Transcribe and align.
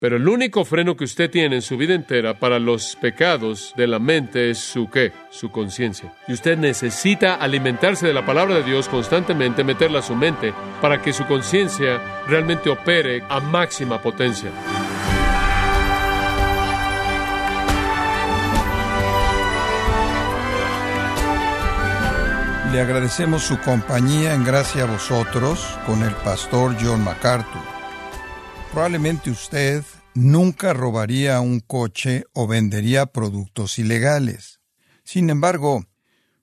Pero 0.00 0.16
el 0.16 0.26
único 0.26 0.64
freno 0.64 0.96
que 0.96 1.04
usted 1.04 1.30
tiene 1.30 1.56
en 1.56 1.62
su 1.62 1.76
vida 1.76 1.94
entera 1.94 2.38
para 2.38 2.58
los 2.58 2.96
pecados 2.96 3.74
de 3.76 3.86
la 3.86 3.98
mente 3.98 4.48
es 4.48 4.58
su 4.58 4.88
qué, 4.88 5.12
su 5.28 5.50
conciencia. 5.50 6.14
Y 6.26 6.32
usted 6.32 6.56
necesita 6.56 7.34
alimentarse 7.34 8.06
de 8.06 8.14
la 8.14 8.24
palabra 8.24 8.54
de 8.54 8.62
Dios 8.62 8.88
constantemente, 8.88 9.62
meterla 9.62 9.98
a 9.98 10.02
su 10.02 10.16
mente, 10.16 10.54
para 10.80 11.02
que 11.02 11.12
su 11.12 11.26
conciencia 11.26 12.00
realmente 12.26 12.70
opere 12.70 13.22
a 13.28 13.40
máxima 13.40 14.00
potencia. 14.00 14.50
Le 22.72 22.80
agradecemos 22.80 23.42
su 23.42 23.58
compañía 23.58 24.32
en 24.32 24.44
gracia 24.44 24.84
a 24.84 24.86
vosotros 24.86 25.78
con 25.84 26.02
el 26.02 26.14
pastor 26.14 26.74
John 26.80 27.04
MacArthur. 27.04 27.79
Probablemente 28.72 29.30
usted 29.30 29.82
nunca 30.14 30.72
robaría 30.72 31.40
un 31.40 31.58
coche 31.58 32.24
o 32.32 32.46
vendería 32.46 33.06
productos 33.06 33.80
ilegales. 33.80 34.60
Sin 35.02 35.28
embargo, 35.28 35.84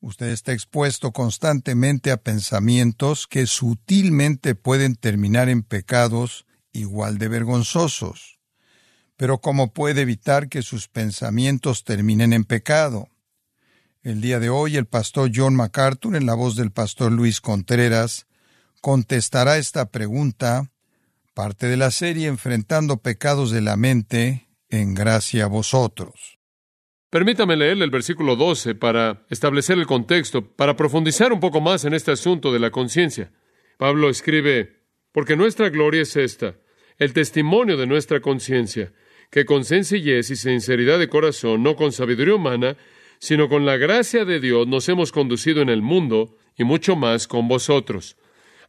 usted 0.02 0.28
está 0.28 0.52
expuesto 0.52 1.14
constantemente 1.14 2.12
a 2.12 2.18
pensamientos 2.18 3.28
que 3.28 3.48
sutilmente 3.48 4.56
pueden 4.56 4.98
terminar 4.98 5.48
en 5.48 5.64
pecados 5.64 6.46
igual 6.74 7.18
de 7.18 7.30
vergonzosos. 7.30 8.40
Pero 9.16 9.40
¿cómo 9.40 9.72
puede 9.72 10.02
evitar 10.02 10.50
que 10.50 10.64
sus 10.64 10.90
pensamientos 10.90 11.86
terminen 11.86 12.34
en 12.34 12.44
pecado? 12.44 13.08
El 14.04 14.20
día 14.20 14.40
de 14.40 14.50
hoy 14.50 14.76
el 14.76 14.86
pastor 14.86 15.32
John 15.34 15.56
MacArthur, 15.56 16.18
en 16.18 16.26
la 16.26 16.34
voz 16.34 16.58
del 16.58 16.72
pastor 16.72 17.10
Luis 17.14 17.40
Contreras, 17.40 18.28
contestará 18.82 19.58
esta 19.58 19.90
pregunta, 19.92 20.70
parte 21.38 21.68
de 21.68 21.78
la 21.78 21.92
serie 21.92 22.26
Enfrentando 22.26 22.98
pecados 23.04 23.52
de 23.52 23.62
la 23.62 23.78
mente, 23.78 24.48
en 24.70 24.96
gracia 24.96 25.44
a 25.44 25.48
vosotros. 25.48 26.40
Permítame 27.12 27.56
leer 27.56 27.80
el 27.80 27.92
versículo 27.92 28.36
12 28.36 28.74
para 28.74 29.24
establecer 29.30 29.78
el 29.78 29.86
contexto, 29.86 30.56
para 30.56 30.76
profundizar 30.76 31.32
un 31.32 31.40
poco 31.40 31.62
más 31.62 31.86
en 31.86 31.94
este 31.94 32.10
asunto 32.10 32.52
de 32.52 32.58
la 32.58 32.72
conciencia. 32.72 33.32
Pablo 33.78 34.10
escribe, 34.10 34.82
porque 35.12 35.36
nuestra 35.36 35.70
gloria 35.70 36.02
es 36.02 36.16
esta, 36.16 36.56
el 36.98 37.14
testimonio 37.14 37.78
de 37.78 37.86
nuestra 37.86 38.20
conciencia, 38.20 38.92
que 39.30 39.46
con 39.46 39.64
sencillez 39.64 40.32
y 40.32 40.38
sinceridad 40.38 40.98
de 40.98 41.08
corazón, 41.08 41.62
no 41.62 41.76
con 41.76 41.92
sabiduría 41.92 42.34
humana, 42.34 42.78
sino 43.20 43.48
con 43.48 43.64
la 43.64 43.78
gracia 43.78 44.26
de 44.26 44.40
Dios 44.40 44.68
nos 44.68 44.90
hemos 44.90 45.12
conducido 45.12 45.62
en 45.62 45.70
el 45.70 45.84
mundo 45.84 46.36
y 46.58 46.64
mucho 46.64 46.96
más 46.96 47.28
con 47.28 47.48
vosotros. 47.48 48.18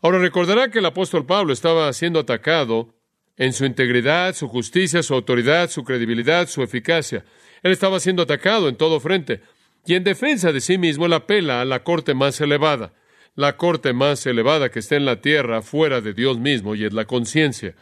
Ahora 0.01 0.19
recordará 0.19 0.71
que 0.71 0.79
el 0.79 0.87
apóstol 0.87 1.27
Pablo 1.27 1.53
estaba 1.53 1.93
siendo 1.93 2.21
atacado 2.21 2.95
en 3.37 3.53
su 3.53 3.65
integridad, 3.65 4.35
su 4.35 4.49
justicia, 4.49 5.03
su 5.03 5.15
autoridad, 5.15 5.71
su 5.71 5.83
credibilidad, 5.85 6.49
su 6.49 6.63
eficacia. 6.63 7.25
Él 7.63 7.73
estaba 7.73 7.99
siendo 7.99 8.23
atacado 8.23 8.69
en 8.69 8.77
todo 8.77 9.01
frente. 9.01 9.41
Y 9.85 9.95
en 9.95 10.05
defensa 10.05 10.53
de 10.53 10.61
sí 10.61 10.79
mismo 10.79 11.07
él 11.07 11.13
apela 11.13 11.61
a 11.61 11.65
la 11.65 11.83
corte 11.83 12.15
más 12.15 12.41
elevada, 12.41 12.93
la 13.35 13.57
corte 13.57 13.93
más 13.93 14.25
elevada 14.27 14.71
que 14.71 14.81
está 14.81 14.97
en 14.97 15.05
la 15.05 15.21
tierra, 15.21 15.63
fuera 15.63 16.01
de 16.01 16.13
Dios 16.13 16.39
mismo, 16.39 16.75
y 16.75 16.85
es 16.85 16.93
la 16.93 17.07
conciencia. 17.07 17.75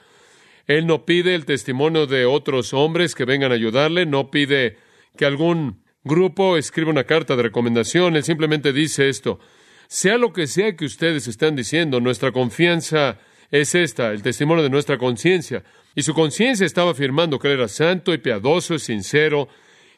Él 0.66 0.86
no 0.86 1.04
pide 1.04 1.34
el 1.34 1.44
testimonio 1.44 2.06
de 2.06 2.24
otros 2.24 2.72
hombres 2.72 3.14
que 3.14 3.24
vengan 3.24 3.52
a 3.52 3.56
ayudarle, 3.56 4.06
no 4.06 4.30
pide 4.30 4.78
que 5.16 5.26
algún 5.26 5.82
grupo 6.04 6.56
escribe 6.56 6.90
una 6.90 7.04
carta 7.04 7.36
de 7.36 7.42
recomendación, 7.42 8.16
él 8.16 8.24
simplemente 8.24 8.72
dice 8.72 9.08
esto, 9.08 9.40
sea 9.88 10.18
lo 10.18 10.32
que 10.32 10.46
sea 10.46 10.76
que 10.76 10.84
ustedes 10.84 11.28
están 11.28 11.56
diciendo, 11.56 12.00
nuestra 12.00 12.32
confianza 12.32 13.18
es 13.50 13.74
esta, 13.74 14.12
el 14.12 14.22
testimonio 14.22 14.62
de 14.62 14.70
nuestra 14.70 14.98
conciencia. 14.98 15.64
Y 15.94 16.02
su 16.02 16.14
conciencia 16.14 16.66
estaba 16.66 16.90
afirmando 16.90 17.38
que 17.38 17.48
él 17.48 17.54
era 17.54 17.68
santo 17.68 18.12
y 18.12 18.18
piadoso 18.18 18.74
y 18.74 18.78
sincero, 18.78 19.48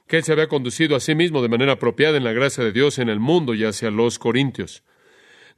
que 0.07 0.19
él 0.19 0.25
se 0.25 0.33
había 0.33 0.49
conducido 0.49 0.97
a 0.97 1.01
sí 1.01 1.15
mismo 1.15 1.43
de 1.43 1.49
manera 1.49 1.73
apropiada 1.73 2.17
en 2.17 2.25
la 2.25 2.33
gracia 2.33 2.65
de 2.65 2.73
Dios 2.73 2.99
en 2.99 3.09
el 3.09 3.21
mundo 3.21 3.55
y 3.55 3.65
hacia 3.65 3.91
los 3.91 4.19
corintios. 4.19 4.83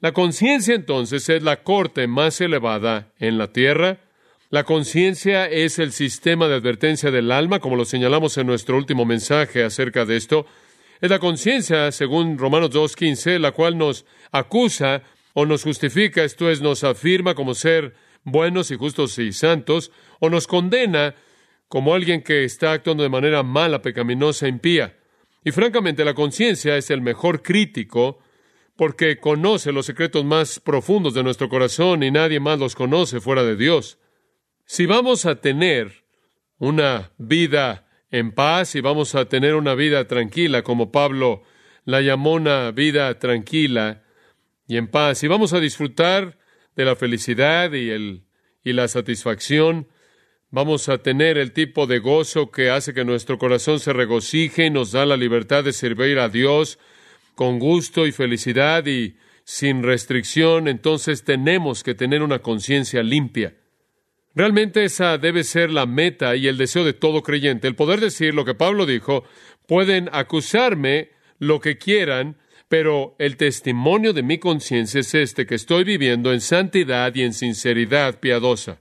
La 0.01 0.13
conciencia 0.13 0.75
entonces 0.75 1.29
es 1.29 1.43
la 1.43 1.63
corte 1.63 2.07
más 2.07 2.41
elevada 2.41 3.13
en 3.19 3.39
la 3.39 3.53
tierra, 3.53 3.99
la 4.53 4.65
conciencia 4.65 5.47
es 5.47 5.79
el 5.79 5.93
sistema 5.93 6.49
de 6.49 6.57
advertencia 6.57 7.13
del 7.13 7.31
alma, 7.31 7.61
como 7.61 7.77
lo 7.77 7.85
señalamos 7.85 8.37
en 8.37 8.49
nuestro 8.49 8.77
último 8.77 9.05
mensaje 9.05 9.63
acerca 9.63 10.05
de 10.05 10.17
esto. 10.17 10.45
Es 11.01 11.09
la 11.09 11.19
conciencia, 11.19 11.91
según 11.93 12.37
Romanos 12.37 12.71
2.15, 12.73 13.39
la 13.39 13.53
cual 13.53 13.79
nos 13.79 14.05
acusa 14.33 15.03
o 15.33 15.47
nos 15.47 15.63
justifica, 15.63 16.23
esto 16.25 16.51
es, 16.51 16.61
nos 16.61 16.85
afirma 16.85 17.35
como 17.35 17.55
ser 17.55 17.95
buenos 18.23 18.71
y 18.71 18.77
justos 18.77 19.19
y 19.19 19.33
santos, 19.33 19.93
o 20.19 20.29
nos 20.29 20.47
condena 20.47 21.15
como 21.69 21.95
alguien 21.95 22.23
que 22.23 22.45
está 22.45 22.73
actuando 22.73 23.03
de 23.03 23.09
manera 23.09 23.43
mala, 23.43 23.81
pecaminosa, 23.81 24.47
impía. 24.47 24.99
Y 25.43 25.53
francamente, 25.53 26.05
la 26.05 26.13
conciencia 26.13 26.77
es 26.77 26.91
el 26.91 27.01
mejor 27.01 27.43
crítico 27.43 28.19
porque 28.77 29.19
conoce 29.19 29.73
los 29.73 29.87
secretos 29.87 30.25
más 30.25 30.61
profundos 30.61 31.15
de 31.15 31.23
nuestro 31.23 31.49
corazón 31.49 32.03
y 32.03 32.11
nadie 32.11 32.41
más 32.41 32.59
los 32.59 32.75
conoce 32.75 33.21
fuera 33.21 33.43
de 33.43 33.57
Dios. 33.57 33.99
Si 34.67 34.85
vamos 34.85 35.25
a 35.25 35.37
tener 35.37 36.05
una 36.59 37.13
vida 37.17 37.90
en 38.11 38.33
paz 38.33 38.75
y 38.75 38.81
vamos 38.81 39.15
a 39.15 39.27
tener 39.27 39.55
una 39.55 39.75
vida 39.75 40.07
tranquila, 40.07 40.63
como 40.63 40.91
Pablo 40.91 41.43
la 41.85 42.01
llamó 42.01 42.35
una 42.35 42.71
vida 42.71 43.19
tranquila 43.19 44.03
y 44.67 44.77
en 44.77 44.89
paz, 44.89 45.23
y 45.25 45.29
vamos 45.29 45.53
a 45.53 45.61
disfrutar 45.61 46.39
de 46.77 46.85
la 46.85 46.97
felicidad 46.97 47.73
y, 47.73 47.91
el, 47.91 48.25
y 48.63 48.73
la 48.73 48.89
satisfacción, 48.89 49.89
vamos 50.51 50.89
a 50.89 50.99
tener 50.99 51.39
el 51.39 51.53
tipo 51.53 51.87
de 51.87 51.99
gozo 51.99 52.51
que 52.51 52.71
hace 52.71 52.95
que 52.95 53.05
nuestro 53.05 53.39
corazón 53.39 53.81
se 53.81 53.93
regocije 53.93 54.67
y 54.67 54.71
nos 54.71 54.93
da 54.93 55.07
la 55.07 55.17
libertad 55.17 55.65
de 55.65 55.73
servir 55.73 56.19
a 56.19 56.29
Dios 56.29 56.79
con 57.35 57.59
gusto 57.59 58.07
y 58.07 58.13
felicidad 58.13 58.87
y 58.87 59.17
sin 59.45 59.83
restricción, 59.83 60.69
entonces 60.69 61.25
tenemos 61.25 61.83
que 61.83 61.95
tener 61.95 62.23
una 62.23 62.41
conciencia 62.41 63.03
limpia. 63.03 63.57
Realmente 64.35 64.85
esa 64.85 65.19
debe 65.19 65.43
ser 65.43 65.71
la 65.71 65.87
meta 65.87 66.37
y 66.37 66.47
el 66.47 66.57
deseo 66.57 66.85
de 66.85 66.93
todo 66.93 67.23
creyente, 67.23 67.67
el 67.67 67.75
poder 67.75 68.01
decir 68.01 68.35
lo 68.35 68.45
que 68.45 68.55
Pablo 68.55 68.87
dijo, 68.87 69.25
pueden 69.67 70.09
acusarme 70.13 71.11
lo 71.39 71.61
que 71.61 71.79
quieran, 71.79 72.37
pero 72.69 73.17
el 73.19 73.37
testimonio 73.37 74.13
de 74.13 74.23
mi 74.23 74.39
conciencia 74.39 75.01
es 75.01 75.15
este, 75.15 75.47
que 75.47 75.57
estoy 75.57 75.83
viviendo 75.83 76.33
en 76.33 76.41
santidad 76.41 77.13
y 77.15 77.23
en 77.23 77.33
sinceridad 77.33 78.21
piadosa. 78.21 78.81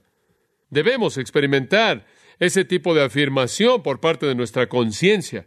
Debemos 0.68 1.18
experimentar 1.18 2.06
ese 2.38 2.64
tipo 2.64 2.94
de 2.94 3.02
afirmación 3.02 3.82
por 3.82 4.00
parte 4.00 4.26
de 4.26 4.36
nuestra 4.36 4.68
conciencia. 4.68 5.46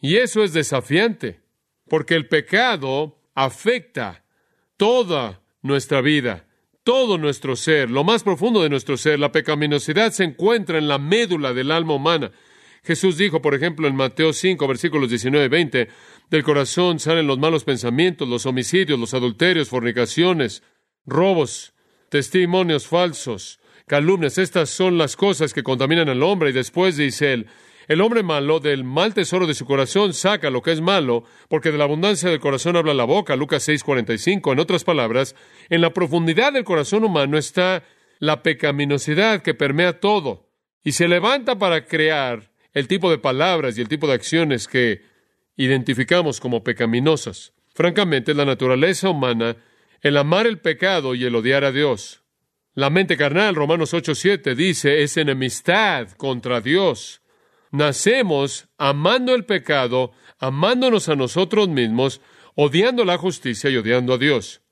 Y 0.00 0.16
eso 0.16 0.44
es 0.44 0.52
desafiante, 0.52 1.40
porque 1.88 2.14
el 2.14 2.28
pecado 2.28 3.18
afecta 3.34 4.24
toda 4.76 5.40
nuestra 5.62 6.02
vida 6.02 6.46
todo 6.84 7.18
nuestro 7.18 7.56
ser, 7.56 7.90
lo 7.90 8.04
más 8.04 8.22
profundo 8.22 8.62
de 8.62 8.68
nuestro 8.68 8.96
ser. 8.96 9.18
La 9.18 9.32
pecaminosidad 9.32 10.12
se 10.12 10.24
encuentra 10.24 10.78
en 10.78 10.86
la 10.86 10.98
médula 10.98 11.52
del 11.54 11.70
alma 11.70 11.94
humana. 11.94 12.30
Jesús 12.84 13.16
dijo, 13.16 13.40
por 13.40 13.54
ejemplo, 13.54 13.88
en 13.88 13.96
Mateo 13.96 14.34
5, 14.34 14.68
versículos 14.68 15.08
19 15.08 15.46
y 15.46 15.48
20, 15.48 15.88
del 16.30 16.44
corazón 16.44 17.00
salen 17.00 17.26
los 17.26 17.38
malos 17.38 17.64
pensamientos, 17.64 18.28
los 18.28 18.44
homicidios, 18.44 19.00
los 19.00 19.14
adulterios, 19.14 19.70
fornicaciones, 19.70 20.62
robos, 21.06 21.72
testimonios 22.10 22.86
falsos, 22.86 23.58
calumnias. 23.86 24.36
Estas 24.36 24.68
son 24.68 24.98
las 24.98 25.16
cosas 25.16 25.54
que 25.54 25.62
contaminan 25.62 26.10
al 26.10 26.22
hombre. 26.22 26.50
Y 26.50 26.52
después 26.52 26.98
dice 26.98 27.32
él, 27.32 27.46
el 27.88 28.00
hombre 28.00 28.22
malo 28.22 28.60
del 28.60 28.84
mal 28.84 29.14
tesoro 29.14 29.46
de 29.46 29.54
su 29.54 29.64
corazón 29.64 30.14
saca 30.14 30.50
lo 30.50 30.62
que 30.62 30.72
es 30.72 30.80
malo, 30.80 31.24
porque 31.48 31.72
de 31.72 31.78
la 31.78 31.84
abundancia 31.84 32.30
del 32.30 32.40
corazón 32.40 32.76
habla 32.76 32.94
la 32.94 33.04
boca. 33.04 33.36
Lucas 33.36 33.68
6:45. 33.68 34.52
En 34.52 34.58
otras 34.58 34.84
palabras, 34.84 35.34
en 35.68 35.80
la 35.80 35.92
profundidad 35.92 36.52
del 36.52 36.64
corazón 36.64 37.04
humano 37.04 37.38
está 37.38 37.84
la 38.18 38.42
pecaminosidad 38.42 39.42
que 39.42 39.54
permea 39.54 40.00
todo 40.00 40.48
y 40.82 40.92
se 40.92 41.08
levanta 41.08 41.58
para 41.58 41.86
crear 41.86 42.50
el 42.72 42.88
tipo 42.88 43.10
de 43.10 43.18
palabras 43.18 43.76
y 43.76 43.80
el 43.80 43.88
tipo 43.88 44.06
de 44.06 44.14
acciones 44.14 44.68
que 44.68 45.02
identificamos 45.56 46.40
como 46.40 46.64
pecaminosas. 46.64 47.52
Francamente, 47.74 48.34
la 48.34 48.44
naturaleza 48.44 49.08
humana 49.08 49.56
el 50.04 50.18
amar 50.18 50.46
el 50.46 50.58
pecado 50.58 51.14
y 51.14 51.24
el 51.24 51.34
odiar 51.34 51.64
a 51.64 51.72
Dios. 51.72 52.22
La 52.74 52.90
mente 52.90 53.16
carnal, 53.16 53.54
Romanos 53.54 53.94
8:7, 53.94 54.54
dice, 54.54 55.02
es 55.02 55.16
enemistad 55.16 56.10
contra 56.10 56.60
Dios 56.60 57.22
nacemos 57.74 58.68
amando 58.78 59.34
el 59.34 59.44
pecado, 59.44 60.12
amándonos 60.38 61.08
a 61.08 61.16
nosotros 61.16 61.68
mismos, 61.68 62.20
odiando 62.54 63.04
la 63.04 63.18
justicia 63.18 63.68
y 63.68 63.76
odiando 63.76 64.14
a 64.14 64.18
Dios. 64.18 64.62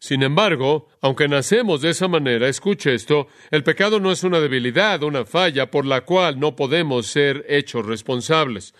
Sin 0.00 0.24
embargo, 0.24 0.88
aunque 1.00 1.28
nacemos 1.28 1.80
de 1.82 1.90
esa 1.90 2.08
manera, 2.08 2.48
escuche 2.48 2.94
esto, 2.94 3.28
el 3.52 3.62
pecado 3.62 4.00
no 4.00 4.10
es 4.10 4.24
una 4.24 4.40
debilidad, 4.40 5.04
una 5.04 5.24
falla 5.24 5.70
por 5.70 5.86
la 5.86 6.00
cual 6.00 6.40
no 6.40 6.56
podemos 6.56 7.06
ser 7.06 7.46
hechos 7.48 7.86
responsables. 7.86 8.74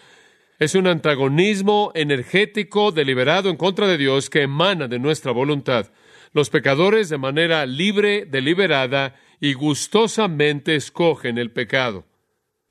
Es 0.59 0.75
un 0.75 0.89
antagonismo 0.89 1.93
energético 1.95 2.91
deliberado 2.91 3.49
en 3.49 3.57
contra 3.57 3.87
de 3.87 3.97
Dios 3.97 4.29
que 4.29 4.43
emana 4.43 4.89
de 4.89 4.99
nuestra 4.99 5.31
voluntad. 5.31 5.93
Los 6.33 6.51
pecadores 6.51 7.09
de 7.11 7.19
manera 7.19 7.65
libre, 7.67 8.27
deliberada 8.27 9.15
y 9.39 9.53
gustosamente 9.55 10.75
escogen 10.75 11.39
el 11.39 11.53
pecado. 11.53 12.07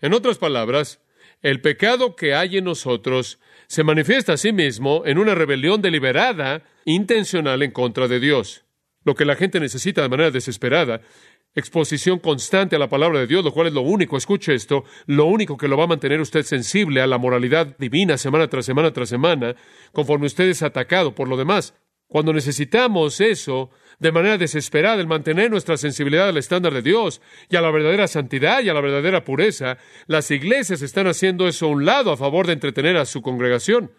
En 0.01 0.13
otras 0.13 0.39
palabras, 0.39 0.99
el 1.43 1.61
pecado 1.61 2.15
que 2.15 2.33
hay 2.33 2.57
en 2.57 2.65
nosotros 2.65 3.39
se 3.67 3.83
manifiesta 3.83 4.33
a 4.33 4.37
sí 4.37 4.51
mismo 4.51 5.03
en 5.05 5.19
una 5.19 5.35
rebelión 5.35 5.81
deliberada, 5.81 6.63
intencional 6.85 7.61
en 7.61 7.71
contra 7.71 8.07
de 8.07 8.19
Dios. 8.19 8.65
Lo 9.03 9.15
que 9.15 9.25
la 9.25 9.35
gente 9.35 9.59
necesita 9.59 10.01
de 10.01 10.09
manera 10.09 10.31
desesperada, 10.31 11.01
exposición 11.53 12.19
constante 12.19 12.75
a 12.75 12.79
la 12.79 12.89
palabra 12.89 13.19
de 13.19 13.27
Dios, 13.27 13.43
lo 13.43 13.51
cual 13.51 13.67
es 13.67 13.73
lo 13.73 13.81
único, 13.81 14.17
escuche 14.17 14.53
esto, 14.55 14.85
lo 15.05 15.25
único 15.25 15.57
que 15.57 15.67
lo 15.67 15.77
va 15.77 15.83
a 15.83 15.87
mantener 15.87 16.19
usted 16.19 16.43
sensible 16.43 17.01
a 17.01 17.07
la 17.07 17.17
moralidad 17.17 17.75
divina 17.77 18.17
semana 18.17 18.47
tras 18.47 18.65
semana 18.65 18.91
tras 18.91 19.09
semana, 19.09 19.55
conforme 19.91 20.27
usted 20.27 20.45
es 20.45 20.63
atacado 20.63 21.13
por 21.13 21.27
lo 21.27 21.37
demás. 21.37 21.75
Cuando 22.11 22.33
necesitamos 22.33 23.21
eso, 23.21 23.69
de 23.99 24.11
manera 24.11 24.37
desesperada, 24.37 24.99
el 24.99 25.07
mantener 25.07 25.49
nuestra 25.49 25.77
sensibilidad 25.77 26.27
al 26.27 26.35
estándar 26.35 26.73
de 26.73 26.81
Dios 26.81 27.21
y 27.49 27.55
a 27.55 27.61
la 27.61 27.71
verdadera 27.71 28.05
santidad 28.05 28.61
y 28.61 28.67
a 28.67 28.73
la 28.73 28.81
verdadera 28.81 29.23
pureza, 29.23 29.77
las 30.07 30.29
iglesias 30.29 30.81
están 30.81 31.07
haciendo 31.07 31.47
eso 31.47 31.67
a 31.67 31.69
un 31.69 31.85
lado 31.85 32.11
a 32.11 32.17
favor 32.17 32.47
de 32.47 32.53
entretener 32.53 32.97
a 32.97 33.05
su 33.05 33.21
congregación. 33.21 33.93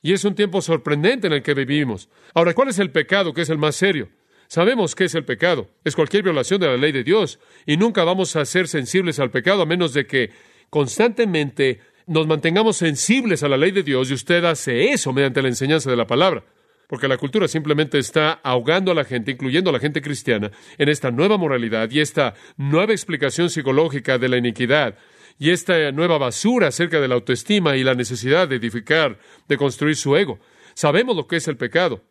Y 0.00 0.12
es 0.12 0.24
un 0.24 0.36
tiempo 0.36 0.62
sorprendente 0.62 1.26
en 1.26 1.32
el 1.32 1.42
que 1.42 1.54
vivimos. 1.54 2.08
Ahora, 2.34 2.54
¿cuál 2.54 2.68
es 2.68 2.78
el 2.78 2.92
pecado 2.92 3.34
que 3.34 3.42
es 3.42 3.50
el 3.50 3.58
más 3.58 3.74
serio? 3.74 4.10
Sabemos 4.46 4.94
qué 4.94 5.06
es 5.06 5.16
el 5.16 5.24
pecado. 5.24 5.70
Es 5.82 5.96
cualquier 5.96 6.22
violación 6.22 6.60
de 6.60 6.68
la 6.68 6.76
ley 6.76 6.92
de 6.92 7.02
Dios. 7.02 7.40
Y 7.66 7.76
nunca 7.76 8.04
vamos 8.04 8.36
a 8.36 8.44
ser 8.44 8.68
sensibles 8.68 9.18
al 9.18 9.32
pecado 9.32 9.62
a 9.62 9.66
menos 9.66 9.92
de 9.92 10.06
que 10.06 10.30
constantemente 10.70 11.80
nos 12.06 12.28
mantengamos 12.28 12.76
sensibles 12.76 13.42
a 13.42 13.48
la 13.48 13.56
ley 13.56 13.72
de 13.72 13.82
Dios 13.82 14.08
y 14.08 14.14
usted 14.14 14.44
hace 14.44 14.92
eso 14.92 15.12
mediante 15.12 15.42
la 15.42 15.48
enseñanza 15.48 15.90
de 15.90 15.96
la 15.96 16.06
palabra 16.06 16.44
porque 16.90 17.06
la 17.06 17.18
cultura 17.18 17.46
simplemente 17.46 18.00
está 18.00 18.40
ahogando 18.42 18.90
a 18.90 18.96
la 18.96 19.04
gente, 19.04 19.30
incluyendo 19.30 19.70
a 19.70 19.72
la 19.72 19.78
gente 19.78 20.02
cristiana, 20.02 20.50
en 20.76 20.88
esta 20.88 21.12
nueva 21.12 21.38
moralidad 21.38 21.88
y 21.88 22.00
esta 22.00 22.34
nueva 22.56 22.90
explicación 22.90 23.48
psicológica 23.48 24.18
de 24.18 24.28
la 24.28 24.38
iniquidad 24.38 24.96
y 25.38 25.50
esta 25.50 25.92
nueva 25.92 26.18
basura 26.18 26.66
acerca 26.66 27.00
de 27.00 27.06
la 27.06 27.14
autoestima 27.14 27.76
y 27.76 27.84
la 27.84 27.94
necesidad 27.94 28.48
de 28.48 28.56
edificar, 28.56 29.20
de 29.46 29.56
construir 29.56 29.94
su 29.94 30.16
ego. 30.16 30.40
Sabemos 30.74 31.14
lo 31.14 31.28
que 31.28 31.36
es 31.36 31.46
el 31.46 31.56
pecado. 31.56 32.02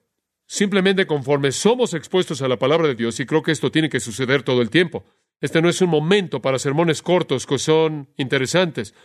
Simplemente 0.45 1.05
conforme 1.05 1.51
somos 1.51 1.93
expuestos 1.93 2.41
a 2.41 2.47
la 2.47 2.57
palabra 2.57 2.87
de 2.87 2.95
Dios, 2.95 3.19
y 3.19 3.25
creo 3.25 3.43
que 3.43 3.51
esto 3.51 3.71
tiene 3.71 3.89
que 3.89 3.99
suceder 3.99 4.43
todo 4.43 4.61
el 4.61 4.69
tiempo. 4.69 5.03
Este 5.41 5.61
no 5.61 5.67
es 5.67 5.81
un 5.81 5.89
momento 5.89 6.41
para 6.41 6.57
sermones 6.57 7.01
cortos 7.01 7.45
que 7.45 7.59
son 7.59 8.07
interesantes. 8.15 8.95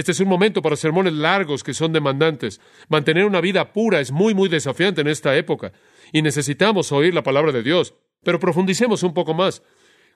Este 0.00 0.12
es 0.12 0.20
un 0.20 0.28
momento 0.28 0.62
para 0.62 0.76
sermones 0.76 1.12
largos 1.12 1.62
que 1.62 1.74
son 1.74 1.92
demandantes. 1.92 2.58
Mantener 2.88 3.26
una 3.26 3.42
vida 3.42 3.70
pura 3.74 4.00
es 4.00 4.10
muy, 4.10 4.32
muy 4.32 4.48
desafiante 4.48 5.02
en 5.02 5.08
esta 5.08 5.36
época 5.36 5.72
y 6.10 6.22
necesitamos 6.22 6.90
oír 6.90 7.12
la 7.12 7.22
palabra 7.22 7.52
de 7.52 7.62
Dios. 7.62 7.92
Pero 8.24 8.40
profundicemos 8.40 9.02
un 9.02 9.12
poco 9.12 9.34
más. 9.34 9.62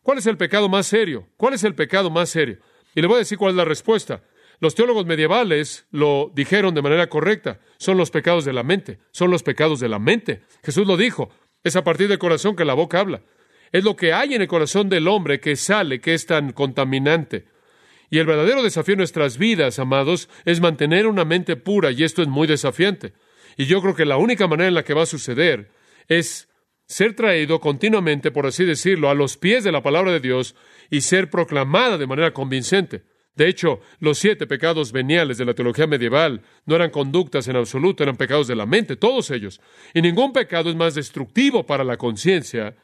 ¿Cuál 0.03 0.17
es 0.17 0.27
el 0.27 0.39
pecado 0.39 0.71
más 0.71 0.87
serio? 0.87 1.29
¿Cuál 1.37 1.53
es 1.53 1.65
el 1.65 1.75
pecado 1.75 2.09
más 2.09 2.31
serio? 2.31 2.61
Y 2.95 3.03
le 3.03 3.09
voy 3.09 3.17
a 3.17 3.19
decir 3.19 3.37
cuál 3.37 3.51
es 3.51 3.57
la 3.59 3.67
respuesta. 3.67 4.23
Los 4.59 4.75
teólogos 4.75 5.05
medievales 5.05 5.87
lo 5.91 6.33
dijeron 6.35 6.75
de 6.75 6.81
manera 6.81 7.11
correcta. 7.11 7.61
Son 7.77 7.99
los 7.99 8.11
pecados 8.11 8.47
de 8.47 8.55
la 8.55 8.63
mente. 8.63 9.01
Son 9.11 9.31
los 9.31 9.43
pecados 9.43 9.81
de 9.81 9.91
la 9.91 9.99
mente. 9.99 10.41
Jesús 10.63 10.87
lo 10.87 10.97
dijo. 10.97 11.29
Es 11.63 11.77
a 11.77 11.85
partir 11.85 12.09
del 12.09 12.19
corazón 12.19 12.57
que 12.57 12.65
la 12.65 12.73
boca 12.73 13.01
habla. 13.01 13.21
Es 13.71 13.85
lo 13.85 13.97
que 13.97 14.15
hay 14.15 14.33
en 14.33 14.41
el 14.41 14.49
corazón 14.49 14.89
del 14.89 15.09
hombre 15.09 15.41
que 15.41 15.57
sale, 15.57 16.01
que 16.01 16.15
es 16.15 16.25
tan 16.25 16.53
contaminante. 16.53 17.53
Y 18.11 18.19
el 18.19 18.27
verdadero 18.27 18.63
desafío 18.63 18.95
en 18.95 18.99
nuestras 18.99 19.39
vidas, 19.39 19.79
amados, 19.79 20.29
es 20.45 20.61
mantener 20.61 21.07
una 21.07 21.25
mente 21.25 21.57
pura, 21.57 21.91
y 21.91 22.05
esto 22.05 22.23
es 22.23 22.29
muy 22.29 22.47
desafiante. 22.47 23.13
Y 23.57 23.67
yo 23.67 23.81
creo 23.81 23.95
que 23.95 24.05
la 24.05 24.17
única 24.17 24.47
manera 24.47 24.69
en 24.69 24.75
la 24.75 24.85
que 24.85 24.95
va 24.95 25.03
a 25.03 25.07
suceder 25.07 25.71
es 26.09 26.49
ser 26.87 27.15
traído 27.15 27.61
continuamente, 27.61 28.31
por 28.31 28.47
así 28.47 28.65
decirlo, 28.65 29.09
a 29.09 29.15
los 29.15 29.37
pies 29.37 29.65
de 29.65 29.73
la 29.73 29.83
palabra 29.83 30.13
de 30.13 30.21
Dios 30.21 30.55
y 30.91 31.01
ser 31.01 31.31
proclamada 31.31 31.99
de 31.99 32.07
manera 32.07 32.33
convincente. 32.33 33.03
De 33.37 33.49
hecho, 33.49 33.81
los 33.99 34.19
siete 34.19 34.47
pecados 34.47 34.93
veniales 34.93 35.39
de 35.39 35.45
la 35.45 35.55
teología 35.55 35.89
medieval 35.89 36.43
no 36.67 36.77
eran 36.77 36.91
conductas 36.91 37.49
en 37.49 37.57
absoluto, 37.57 38.03
eran 38.03 38.17
pecados 38.17 38.47
de 38.47 38.55
la 38.55 38.67
mente, 38.67 38.97
todos 38.97 39.31
ellos. 39.31 39.61
Y 39.93 40.03
ningún 40.03 40.33
pecado 40.33 40.71
es 40.71 40.77
más 40.77 40.95
destructivo 40.95 41.67
para 41.67 41.83
la 41.83 41.97
conciencia 41.97 42.77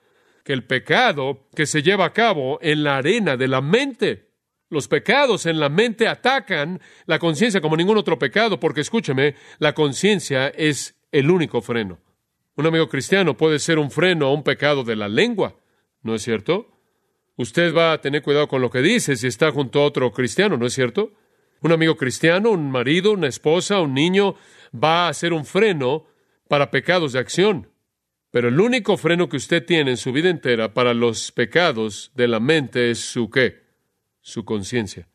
que 0.43 0.52
el 0.52 0.64
pecado 0.64 1.46
que 1.55 1.66
se 1.66 1.82
lleva 1.82 2.06
a 2.06 2.12
cabo 2.12 2.58
en 2.62 2.82
la 2.82 2.96
arena 2.96 3.37
de 3.37 3.49
la 3.49 3.61
mente. 3.61 4.29
Los 4.70 4.87
pecados 4.87 5.46
en 5.46 5.58
la 5.58 5.69
mente 5.69 6.06
atacan 6.06 6.81
la 7.06 7.19
conciencia 7.19 7.61
como 7.61 7.76
ningún 7.76 7.99
otro 7.99 8.19
pecado, 8.19 8.61
porque 8.61 8.81
escúcheme, 8.82 9.34
la 9.58 9.75
conciencia 9.75 10.46
es 10.49 10.96
el 11.11 11.28
único 11.28 11.61
freno. 11.61 11.99
Un 12.55 12.67
amigo 12.67 12.88
cristiano 12.88 13.37
puede 13.37 13.58
ser 13.58 13.81
un 13.81 13.90
freno 13.90 14.26
a 14.26 14.32
un 14.32 14.44
pecado 14.44 14.84
de 14.84 14.94
la 14.94 15.08
lengua, 15.08 15.56
¿no 16.02 16.14
es 16.14 16.22
cierto? 16.22 16.70
Usted 17.37 17.75
va 17.75 17.93
a 17.93 18.00
tener 18.00 18.22
cuidado 18.22 18.46
con 18.46 18.62
lo 18.62 18.70
que 18.70 18.81
dice 18.81 19.17
si 19.17 19.26
está 19.26 19.50
junto 19.50 19.81
a 19.81 19.87
otro 19.87 20.12
cristiano, 20.12 20.56
¿no 20.56 20.67
es 20.67 20.75
cierto? 20.75 21.14
Un 21.62 21.73
amigo 21.73 21.96
cristiano, 21.96 22.50
un 22.50 22.70
marido, 22.70 23.12
una 23.12 23.26
esposa, 23.26 23.81
un 23.81 23.93
niño, 23.93 24.37
va 24.73 25.08
a 25.08 25.14
ser 25.14 25.32
un 25.32 25.44
freno 25.44 26.06
para 26.49 26.70
pecados 26.70 27.12
de 27.12 27.19
acción. 27.19 27.73
Pero 28.31 28.49
el 28.49 28.61
único 28.61 28.96
freno 28.96 29.28
que 29.28 29.37
usted 29.37 29.64
tiene 29.66 29.90
en 29.90 29.96
su 29.96 30.12
vida 30.12 30.31
entera 30.31 30.75
para 30.75 30.94
los 30.94 31.32
pecados 31.32 32.12
de 32.14 32.28
la 32.28 32.38
mente 32.38 32.90
es 32.90 33.00
su 33.00 33.31
qué? 33.31 33.59
Su 34.30 34.44
conciencia. 34.44 35.08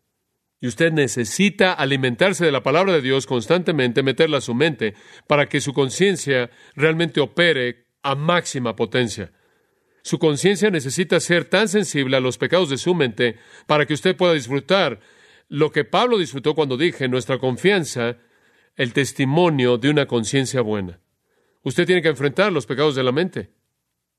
Y 0.61 0.67
usted 0.67 0.91
necesita 0.91 1.73
alimentarse 1.73 2.45
de 2.45 2.51
la 2.51 2.63
palabra 2.63 2.93
de 2.93 3.01
Dios 3.01 3.25
constantemente, 3.25 4.03
meterla 4.03 4.37
a 4.37 4.41
su 4.41 4.53
mente, 4.53 4.93
para 5.27 5.47
que 5.47 5.61
su 5.61 5.73
conciencia 5.73 6.49
realmente 6.75 7.19
opere 7.19 7.87
a 8.03 8.15
máxima 8.15 8.75
potencia. 8.75 9.31
Su 10.03 10.19
conciencia 10.19 10.69
necesita 10.69 11.19
ser 11.19 11.45
tan 11.45 11.67
sensible 11.67 12.15
a 12.15 12.19
los 12.19 12.37
pecados 12.37 12.69
de 12.69 12.77
su 12.77 12.93
mente 12.93 13.37
para 13.65 13.85
que 13.85 13.95
usted 13.95 14.15
pueda 14.15 14.33
disfrutar 14.33 14.99
lo 15.49 15.71
que 15.71 15.83
Pablo 15.83 16.17
disfrutó 16.17 16.55
cuando 16.55 16.77
dije 16.77 17.07
nuestra 17.07 17.39
confianza, 17.39 18.17
el 18.75 18.93
testimonio 18.93 19.77
de 19.77 19.89
una 19.89 20.05
conciencia 20.05 20.61
buena. 20.61 20.99
Usted 21.63 21.85
tiene 21.85 22.01
que 22.01 22.09
enfrentar 22.09 22.51
los 22.51 22.65
pecados 22.65 22.95
de 22.95 23.03
la 23.03 23.11
mente. 23.11 23.51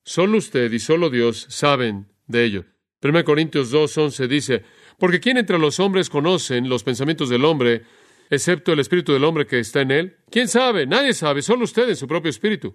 Solo 0.05 0.39
usted 0.39 0.73
y 0.73 0.79
solo 0.79 1.11
Dios 1.11 1.47
saben 1.49 2.09
de 2.27 2.45
ello. 2.45 2.65
1 3.03 3.25
Corintios 3.25 3.73
2.11 3.73 4.27
dice, 4.27 4.65
porque 4.99 5.21
¿quién 5.21 5.37
entre 5.37 5.59
los 5.59 5.81
hombres 5.81 6.11
conocen 6.11 6.69
los 6.69 6.83
pensamientos 6.85 7.29
del 7.29 7.45
hombre, 7.45 7.83
excepto 8.31 8.73
el 8.73 8.81
espíritu 8.81 9.13
del 9.13 9.25
hombre 9.25 9.47
que 9.47 9.59
está 9.59 9.81
en 9.83 9.91
él? 9.91 10.17
¿Quién 10.31 10.49
sabe? 10.49 10.87
Nadie 10.87 11.13
sabe, 11.13 11.43
solo 11.43 11.65
usted 11.65 11.89
en 11.89 11.97
su 11.97 12.07
propio 12.07 12.31
espíritu. 12.31 12.75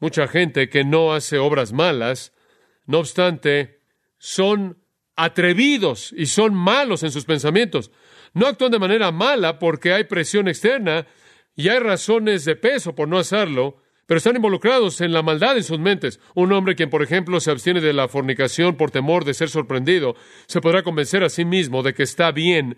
Mucha 0.00 0.26
gente 0.28 0.68
que 0.68 0.84
no 0.84 1.14
hace 1.14 1.38
obras 1.38 1.72
malas, 1.72 2.32
no 2.86 2.98
obstante, 2.98 3.80
son 4.18 4.78
atrevidos 5.16 6.12
y 6.16 6.26
son 6.26 6.54
malos 6.54 7.02
en 7.02 7.10
sus 7.10 7.24
pensamientos. 7.24 7.90
No 8.32 8.46
actúan 8.46 8.72
de 8.72 8.78
manera 8.78 9.12
mala 9.12 9.58
porque 9.58 9.92
hay 9.92 10.04
presión 10.04 10.48
externa 10.48 11.06
y 11.54 11.68
hay 11.68 11.78
razones 11.78 12.44
de 12.44 12.56
peso 12.56 12.94
por 12.94 13.08
no 13.08 13.18
hacerlo, 13.18 13.82
pero 14.06 14.18
están 14.18 14.36
involucrados 14.36 15.00
en 15.00 15.12
la 15.12 15.22
maldad 15.22 15.56
en 15.56 15.64
sus 15.64 15.78
mentes. 15.78 16.20
Un 16.34 16.52
hombre 16.52 16.74
quien, 16.74 16.90
por 16.90 17.02
ejemplo, 17.02 17.40
se 17.40 17.50
abstiene 17.50 17.80
de 17.80 17.92
la 17.92 18.08
fornicación 18.08 18.76
por 18.76 18.90
temor 18.90 19.24
de 19.24 19.34
ser 19.34 19.48
sorprendido, 19.48 20.14
se 20.46 20.60
podrá 20.60 20.82
convencer 20.82 21.24
a 21.24 21.28
sí 21.28 21.44
mismo 21.44 21.82
de 21.82 21.94
que 21.94 22.02
está 22.02 22.32
bien 22.32 22.76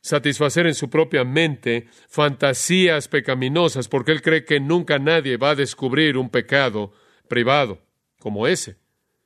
satisfacer 0.00 0.66
en 0.66 0.74
su 0.74 0.88
propia 0.90 1.24
mente 1.24 1.86
fantasías 2.08 3.08
pecaminosas 3.08 3.88
porque 3.88 4.12
él 4.12 4.22
cree 4.22 4.44
que 4.44 4.60
nunca 4.60 4.98
nadie 4.98 5.36
va 5.36 5.50
a 5.50 5.54
descubrir 5.56 6.16
un 6.16 6.30
pecado 6.30 6.92
privado 7.28 7.82
como 8.18 8.46
ese. 8.46 8.76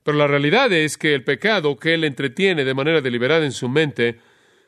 Pero 0.03 0.17
la 0.17 0.27
realidad 0.27 0.73
es 0.73 0.99
que 0.99 1.15
el 1.15 1.25
pecado 1.25 1.77
que 1.77 1.95
él 1.95 2.05
entretiene 2.05 2.65
de 2.65 2.75
manera 2.75 3.01
deliberada 3.01 3.45
en 3.45 3.53
su 3.53 3.69
mente 3.69 4.19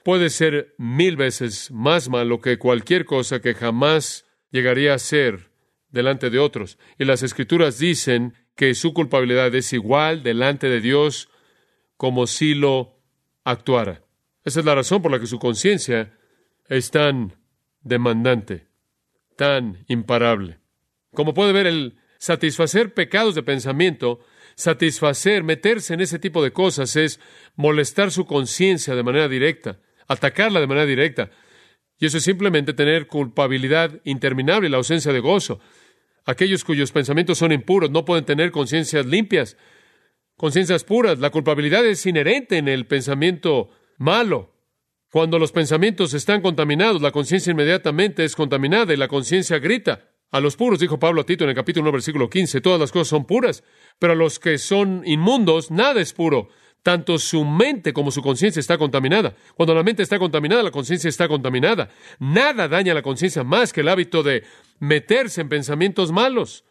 puede 0.04 0.30
ser 0.30 0.74
mil 0.78 1.16
veces 1.16 1.70
más 1.70 2.08
malo 2.08 2.40
que 2.40 2.58
cualquier 2.58 3.04
cosa 3.04 3.40
que 3.40 3.54
jamás 3.54 4.26
llegaría 4.50 4.94
a 4.94 4.98
ser 4.98 5.53
delante 5.94 6.28
de 6.28 6.38
otros. 6.38 6.76
Y 6.98 7.04
las 7.04 7.22
escrituras 7.22 7.78
dicen 7.78 8.34
que 8.56 8.74
su 8.74 8.92
culpabilidad 8.92 9.54
es 9.54 9.72
igual 9.72 10.22
delante 10.22 10.68
de 10.68 10.80
Dios 10.80 11.30
como 11.96 12.26
si 12.26 12.54
lo 12.54 12.98
actuara. 13.44 14.02
Esa 14.44 14.60
es 14.60 14.66
la 14.66 14.74
razón 14.74 15.00
por 15.00 15.12
la 15.12 15.20
que 15.20 15.26
su 15.26 15.38
conciencia 15.38 16.12
es 16.68 16.90
tan 16.90 17.36
demandante, 17.80 18.66
tan 19.36 19.84
imparable. 19.88 20.58
Como 21.14 21.32
puede 21.32 21.52
ver, 21.52 21.66
el 21.66 21.96
satisfacer 22.18 22.92
pecados 22.92 23.36
de 23.36 23.44
pensamiento, 23.44 24.20
satisfacer, 24.56 25.44
meterse 25.44 25.94
en 25.94 26.00
ese 26.00 26.18
tipo 26.18 26.42
de 26.42 26.52
cosas 26.52 26.96
es 26.96 27.20
molestar 27.54 28.10
su 28.10 28.26
conciencia 28.26 28.96
de 28.96 29.02
manera 29.04 29.28
directa, 29.28 29.78
atacarla 30.08 30.60
de 30.60 30.66
manera 30.66 30.86
directa. 30.86 31.30
Y 31.98 32.06
eso 32.06 32.18
es 32.18 32.24
simplemente 32.24 32.72
tener 32.72 33.06
culpabilidad 33.06 34.00
interminable 34.04 34.68
la 34.68 34.78
ausencia 34.78 35.12
de 35.12 35.20
gozo. 35.20 35.60
Aquellos 36.24 36.64
cuyos 36.64 36.92
pensamientos 36.92 37.38
son 37.38 37.52
impuros 37.52 37.90
no 37.90 38.04
pueden 38.04 38.24
tener 38.24 38.50
conciencias 38.50 39.04
limpias, 39.04 39.56
conciencias 40.36 40.84
puras. 40.84 41.18
La 41.18 41.30
culpabilidad 41.30 41.84
es 41.84 42.04
inherente 42.06 42.56
en 42.56 42.68
el 42.68 42.86
pensamiento 42.86 43.70
malo. 43.98 44.54
Cuando 45.10 45.38
los 45.38 45.52
pensamientos 45.52 46.12
están 46.14 46.40
contaminados, 46.40 47.00
la 47.00 47.12
conciencia 47.12 47.52
inmediatamente 47.52 48.24
es 48.24 48.34
contaminada 48.34 48.92
y 48.92 48.96
la 48.96 49.06
conciencia 49.08 49.58
grita. 49.58 50.10
A 50.32 50.40
los 50.40 50.56
puros, 50.56 50.80
dijo 50.80 50.98
Pablo 50.98 51.20
a 51.20 51.26
Tito 51.26 51.44
en 51.44 51.50
el 51.50 51.56
capítulo 51.56 51.84
1, 51.84 51.92
versículo 51.92 52.28
15, 52.28 52.60
todas 52.60 52.80
las 52.80 52.90
cosas 52.90 53.06
son 53.06 53.24
puras, 53.24 53.62
pero 54.00 54.14
a 54.14 54.16
los 54.16 54.40
que 54.40 54.58
son 54.58 55.02
inmundos, 55.06 55.70
nada 55.70 56.00
es 56.00 56.12
puro. 56.12 56.48
tanto 56.84 57.18
su 57.18 57.46
mente 57.46 57.94
como 57.94 58.10
su 58.10 58.20
conciencia 58.20 58.60
está 58.60 58.76
contaminada. 58.76 59.34
Cuando 59.54 59.74
la 59.74 59.82
mente 59.82 60.02
está 60.02 60.18
contaminada, 60.18 60.62
la 60.62 60.70
conciencia 60.70 61.08
está 61.08 61.26
contaminada. 61.28 61.88
Nada 62.18 62.68
daña 62.68 62.92
a 62.92 62.94
la 62.94 63.00
conciencia 63.02 63.42
más 63.42 63.72
que 63.72 63.80
el 63.80 63.88
hábito 63.88 64.22
de 64.22 64.44
meterse 64.78 65.40
en 65.40 65.48
pensamientos 65.48 66.12
malos. 66.12 66.64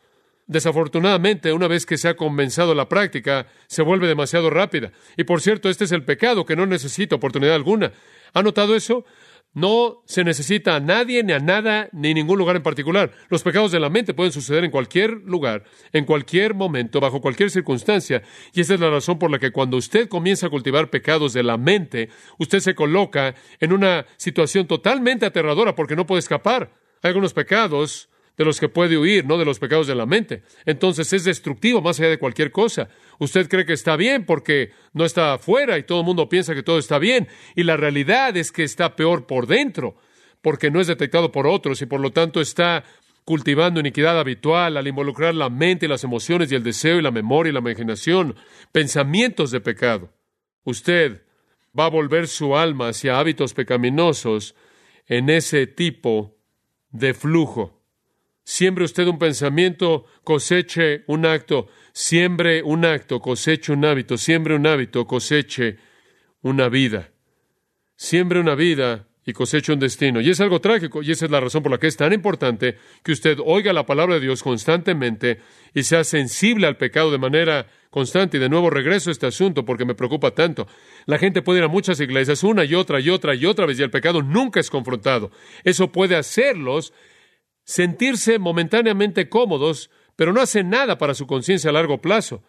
Desafortunadamente, 0.46 1.54
una 1.54 1.68
vez 1.68 1.86
que 1.86 1.98
se 1.98 2.10
ha 2.10 2.16
comenzado 2.16 2.76
la 2.76 2.90
práctica, 2.90 3.48
se 3.68 3.82
vuelve 3.82 4.08
demasiado 4.08 4.50
rápida. 4.50 4.92
Y 5.16 5.24
por 5.24 5.42
cierto, 5.42 5.70
este 5.70 5.86
es 5.86 5.92
el 5.94 6.04
pecado 6.04 6.46
que 6.46 6.56
no 6.56 6.66
necesita 6.66 7.16
oportunidad 7.16 7.56
alguna. 7.56 7.94
¿Ha 8.34 8.44
notado 8.44 8.76
eso? 8.76 9.06
No 9.54 10.02
se 10.06 10.24
necesita 10.24 10.76
a 10.76 10.80
nadie, 10.80 11.24
ni 11.24 11.32
a 11.32 11.40
nada, 11.40 11.88
ni 11.92 12.14
ningún 12.14 12.40
lugar 12.40 12.56
en 12.56 12.64
particular. 12.64 13.12
Los 13.30 13.44
pecados 13.44 13.72
de 13.72 13.80
la 13.80 13.90
mente 13.90 14.16
pueden 14.16 14.32
suceder 14.32 14.64
en 14.64 14.72
cualquier 14.72 15.12
lugar, 15.12 15.64
en 15.94 16.06
cualquier 16.06 16.56
momento, 16.56 17.00
bajo 17.00 17.22
cualquier 17.22 17.52
circunstancia. 17.52 18.24
Y 18.54 18.62
esa 18.62 18.74
es 18.74 18.80
la 18.80 18.90
razón 18.90 19.20
por 19.20 19.30
la 19.30 19.38
que 19.38 19.52
cuando 19.52 19.78
usted 19.78 20.10
comienza 20.10 20.48
a 20.48 20.50
cultivar 20.50 20.90
pecados 20.90 21.34
de 21.34 21.44
la 21.44 21.58
mente, 21.58 22.10
usted 22.40 22.60
se 22.60 22.74
coloca 22.74 23.36
en 23.60 23.74
una 23.74 24.08
situación 24.18 24.66
totalmente 24.66 25.28
aterradora 25.28 25.76
porque 25.76 25.96
no 25.96 26.08
puede 26.08 26.20
escapar. 26.20 26.83
Hay 27.04 27.10
algunos 27.10 27.34
pecados 27.34 28.10
de 28.38 28.46
los 28.46 28.60
que 28.60 28.70
puede 28.70 28.98
huir, 28.98 29.26
no 29.26 29.38
de 29.38 29.46
los 29.46 29.60
pecados 29.60 29.88
de 29.88 29.94
la 29.94 30.06
mente. 30.06 30.44
Entonces 30.66 31.12
es 31.14 31.24
destructivo 31.24 31.82
más 31.82 32.00
allá 32.00 32.10
de 32.10 32.18
cualquier 32.18 32.52
cosa. 32.52 32.90
Usted 33.20 33.48
cree 33.48 33.66
que 33.66 33.74
está 33.74 33.96
bien 33.96 34.26
porque 34.26 34.72
no 34.94 35.06
está 35.06 35.34
afuera 35.34 35.78
y 35.78 35.84
todo 35.84 36.00
el 36.00 36.06
mundo 36.06 36.30
piensa 36.30 36.56
que 36.56 36.64
todo 36.64 36.80
está 36.80 36.98
bien. 36.98 37.28
Y 37.56 37.64
la 37.64 37.78
realidad 37.78 38.36
es 38.38 38.52
que 38.52 38.64
está 38.64 38.96
peor 38.96 39.28
por 39.28 39.46
dentro 39.46 39.98
porque 40.42 40.72
no 40.72 40.82
es 40.82 40.88
detectado 40.88 41.32
por 41.32 41.46
otros 41.46 41.82
y 41.82 41.86
por 41.86 42.00
lo 42.00 42.12
tanto 42.12 42.42
está 42.42 42.84
cultivando 43.26 43.80
iniquidad 43.80 44.20
habitual 44.20 44.78
al 44.78 44.88
involucrar 44.88 45.36
la 45.36 45.50
mente 45.50 45.86
y 45.86 45.90
las 45.90 46.04
emociones 46.04 46.52
y 46.52 46.56
el 46.56 46.64
deseo 46.64 47.00
y 47.00 47.02
la 47.02 47.12
memoria 47.12 47.52
y 47.52 47.54
la 47.54 47.60
imaginación, 47.60 48.36
pensamientos 48.72 49.52
de 49.52 49.62
pecado. 49.62 50.10
Usted 50.64 51.22
va 51.78 51.86
a 51.86 51.90
volver 51.90 52.28
su 52.28 52.58
alma 52.58 52.90
hacia 52.90 53.20
hábitos 53.20 53.54
pecaminosos 53.54 54.56
en 55.08 55.30
ese 55.30 55.68
tipo 55.68 56.33
de 56.94 57.14
flujo. 57.14 57.84
Siembre 58.46 58.86
usted 58.86 59.08
un 59.08 59.20
pensamiento, 59.20 60.06
coseche 60.24 61.04
un 61.08 61.26
acto. 61.26 61.68
Siembre 61.92 62.64
un 62.64 62.86
acto, 62.86 63.20
coseche 63.20 63.74
un 63.74 63.84
hábito. 63.84 64.18
Siembre 64.18 64.56
un 64.56 64.66
hábito, 64.66 65.06
coseche 65.06 65.78
una 66.42 66.70
vida. 66.70 67.12
Siembre 67.96 68.40
una 68.40 68.56
vida 68.56 69.08
y 69.26 69.34
coseche 69.34 69.72
un 69.72 69.80
destino. 69.80 70.22
Y 70.22 70.30
es 70.30 70.42
algo 70.42 70.60
trágico, 70.60 71.02
y 71.02 71.12
esa 71.12 71.26
es 71.26 71.32
la 71.32 71.40
razón 71.40 71.64
por 71.64 71.72
la 71.72 71.78
que 71.78 71.88
es 71.88 71.98
tan 71.98 72.14
importante 72.14 72.78
que 73.04 73.14
usted 73.14 73.38
oiga 73.44 73.72
la 73.72 73.86
palabra 73.86 74.16
de 74.16 74.22
Dios 74.22 74.44
constantemente 74.44 75.40
y 75.74 75.84
sea 75.84 76.04
sensible 76.04 76.68
al 76.68 76.78
pecado 76.78 77.12
de 77.12 77.18
manera 77.18 77.68
constante. 77.94 78.38
Y 78.38 78.40
de 78.40 78.50
nuevo 78.50 78.70
regreso 78.70 79.10
a 79.10 79.14
este 79.14 79.28
asunto 79.28 79.64
porque 79.64 79.86
me 79.86 79.96
preocupa 79.96 80.32
tanto. 80.32 80.68
La 81.06 81.20
gente 81.20 81.42
puede 81.42 81.60
ir 81.60 81.66
a 81.66 81.70
muchas 81.70 82.00
iglesias 82.02 82.44
una 82.44 82.66
y 82.66 82.74
otra 82.74 83.00
y 83.00 83.10
otra 83.10 83.36
y 83.36 83.46
otra 83.46 83.66
vez 83.66 83.80
y 83.80 83.84
el 83.84 83.92
pecado 83.92 84.22
nunca 84.22 84.60
es 84.60 84.70
confrontado. 84.70 85.32
Eso 85.64 85.92
puede 85.92 86.16
hacerlos 86.16 86.92
sentirse 87.64 88.40
momentáneamente 88.40 89.30
cómodos, 89.30 89.90
pero 90.16 90.34
no 90.34 90.42
hace 90.42 90.64
nada 90.64 90.98
para 90.98 91.14
su 91.14 91.28
conciencia 91.28 91.70
a 91.70 91.74
largo 91.74 92.02
plazo. 92.02 92.44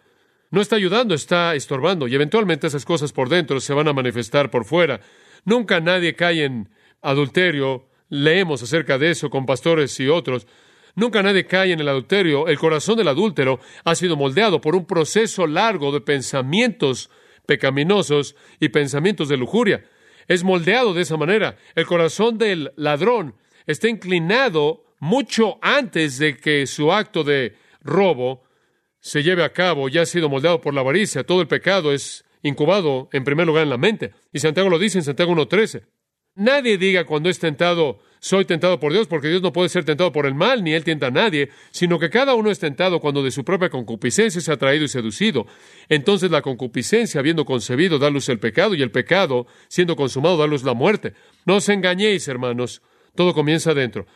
No 0.51 0.61
está 0.61 0.75
ayudando, 0.75 1.15
está 1.15 1.55
estorbando, 1.55 2.07
y 2.07 2.15
eventualmente 2.15 2.67
esas 2.67 2.85
cosas 2.85 3.13
por 3.13 3.29
dentro 3.29 3.59
se 3.59 3.73
van 3.73 3.87
a 3.87 3.93
manifestar 3.93 4.49
por 4.49 4.65
fuera. 4.65 4.99
Nunca 5.43 5.79
nadie 5.79 6.15
cae 6.15 6.43
en 6.43 6.69
adulterio, 7.01 7.87
leemos 8.09 8.63
acerca 8.63 8.97
de 8.97 9.11
eso 9.11 9.29
con 9.29 9.45
pastores 9.45 9.99
y 9.99 10.07
otros. 10.07 10.47
Nunca 10.95 11.21
nadie 11.21 11.45
cae 11.45 11.73
en 11.73 11.79
el 11.79 11.89
adulterio. 11.89 12.47
El 12.47 12.57
corazón 12.57 12.97
del 12.97 13.09
adúltero 13.09 13.59
ha 13.83 13.95
sido 13.95 14.15
moldeado 14.15 14.61
por 14.61 14.75
un 14.75 14.85
proceso 14.85 15.45
largo 15.45 15.91
de 15.91 16.01
pensamientos 16.01 17.09
pecaminosos 17.45 18.35
y 18.59 18.69
pensamientos 18.69 19.29
de 19.29 19.37
lujuria. 19.37 19.85
Es 20.27 20.43
moldeado 20.43 20.93
de 20.93 21.01
esa 21.01 21.17
manera. 21.17 21.57
El 21.75 21.85
corazón 21.85 22.37
del 22.37 22.71
ladrón 22.75 23.35
está 23.67 23.87
inclinado 23.87 24.85
mucho 24.99 25.59
antes 25.61 26.17
de 26.17 26.37
que 26.37 26.65
su 26.65 26.91
acto 26.91 27.23
de 27.23 27.55
robo 27.81 28.43
se 28.99 29.21
lleve 29.21 29.43
a 29.43 29.53
cabo, 29.53 29.87
ya 29.87 30.01
ha 30.01 30.05
sido 30.05 30.29
moldeado 30.29 30.61
por 30.61 30.73
la 30.73 30.81
avaricia. 30.81 31.23
Todo 31.23 31.41
el 31.41 31.47
pecado 31.47 31.93
es 31.93 32.25
incubado 32.41 33.09
en 33.11 33.23
primer 33.23 33.45
lugar 33.45 33.63
en 33.63 33.69
la 33.69 33.77
mente. 33.77 34.13
Y 34.33 34.39
Santiago 34.39 34.69
lo 34.69 34.79
dice 34.79 34.97
en 34.97 35.03
Santiago 35.03 35.33
1.13. 35.33 35.83
Nadie 36.35 36.77
diga 36.77 37.05
cuando 37.05 37.29
es 37.29 37.39
tentado, 37.39 37.99
soy 38.25 38.43
tentado 38.43 38.79
por 38.79 38.91
Dios, 38.91 39.05
porque 39.05 39.27
Dios 39.27 39.43
no 39.43 39.53
puede 39.53 39.69
ser 39.69 39.85
tentado 39.85 40.11
por 40.11 40.25
el 40.25 40.33
mal, 40.33 40.63
ni 40.63 40.73
Él 40.73 40.83
tienta 40.83 41.05
a 41.05 41.11
nadie, 41.11 41.51
sino 41.69 41.99
que 41.99 42.09
cada 42.09 42.33
uno 42.33 42.49
es 42.49 42.57
tentado 42.57 42.99
cuando 42.99 43.21
de 43.21 43.29
su 43.29 43.45
propia 43.45 43.69
concupiscencia 43.69 44.41
se 44.41 44.51
ha 44.51 44.57
traído 44.57 44.83
y 44.83 44.87
seducido. 44.87 45.45
Entonces 45.89 46.31
la 46.31 46.41
concupiscencia, 46.41 47.19
habiendo 47.19 47.45
concebido, 47.45 47.99
da 47.99 48.09
luz 48.09 48.27
el 48.29 48.39
pecado, 48.39 48.73
y 48.73 48.81
el 48.81 48.89
pecado, 48.89 49.45
siendo 49.67 49.95
consumado, 49.95 50.37
da 50.37 50.47
luz 50.47 50.63
la 50.63 50.73
muerte. 50.73 51.13
No 51.45 51.57
os 51.57 51.69
engañéis, 51.69 52.27
hermanos, 52.27 52.81
todo 53.13 53.35
comienza 53.35 53.71
adentro. 53.71 54.07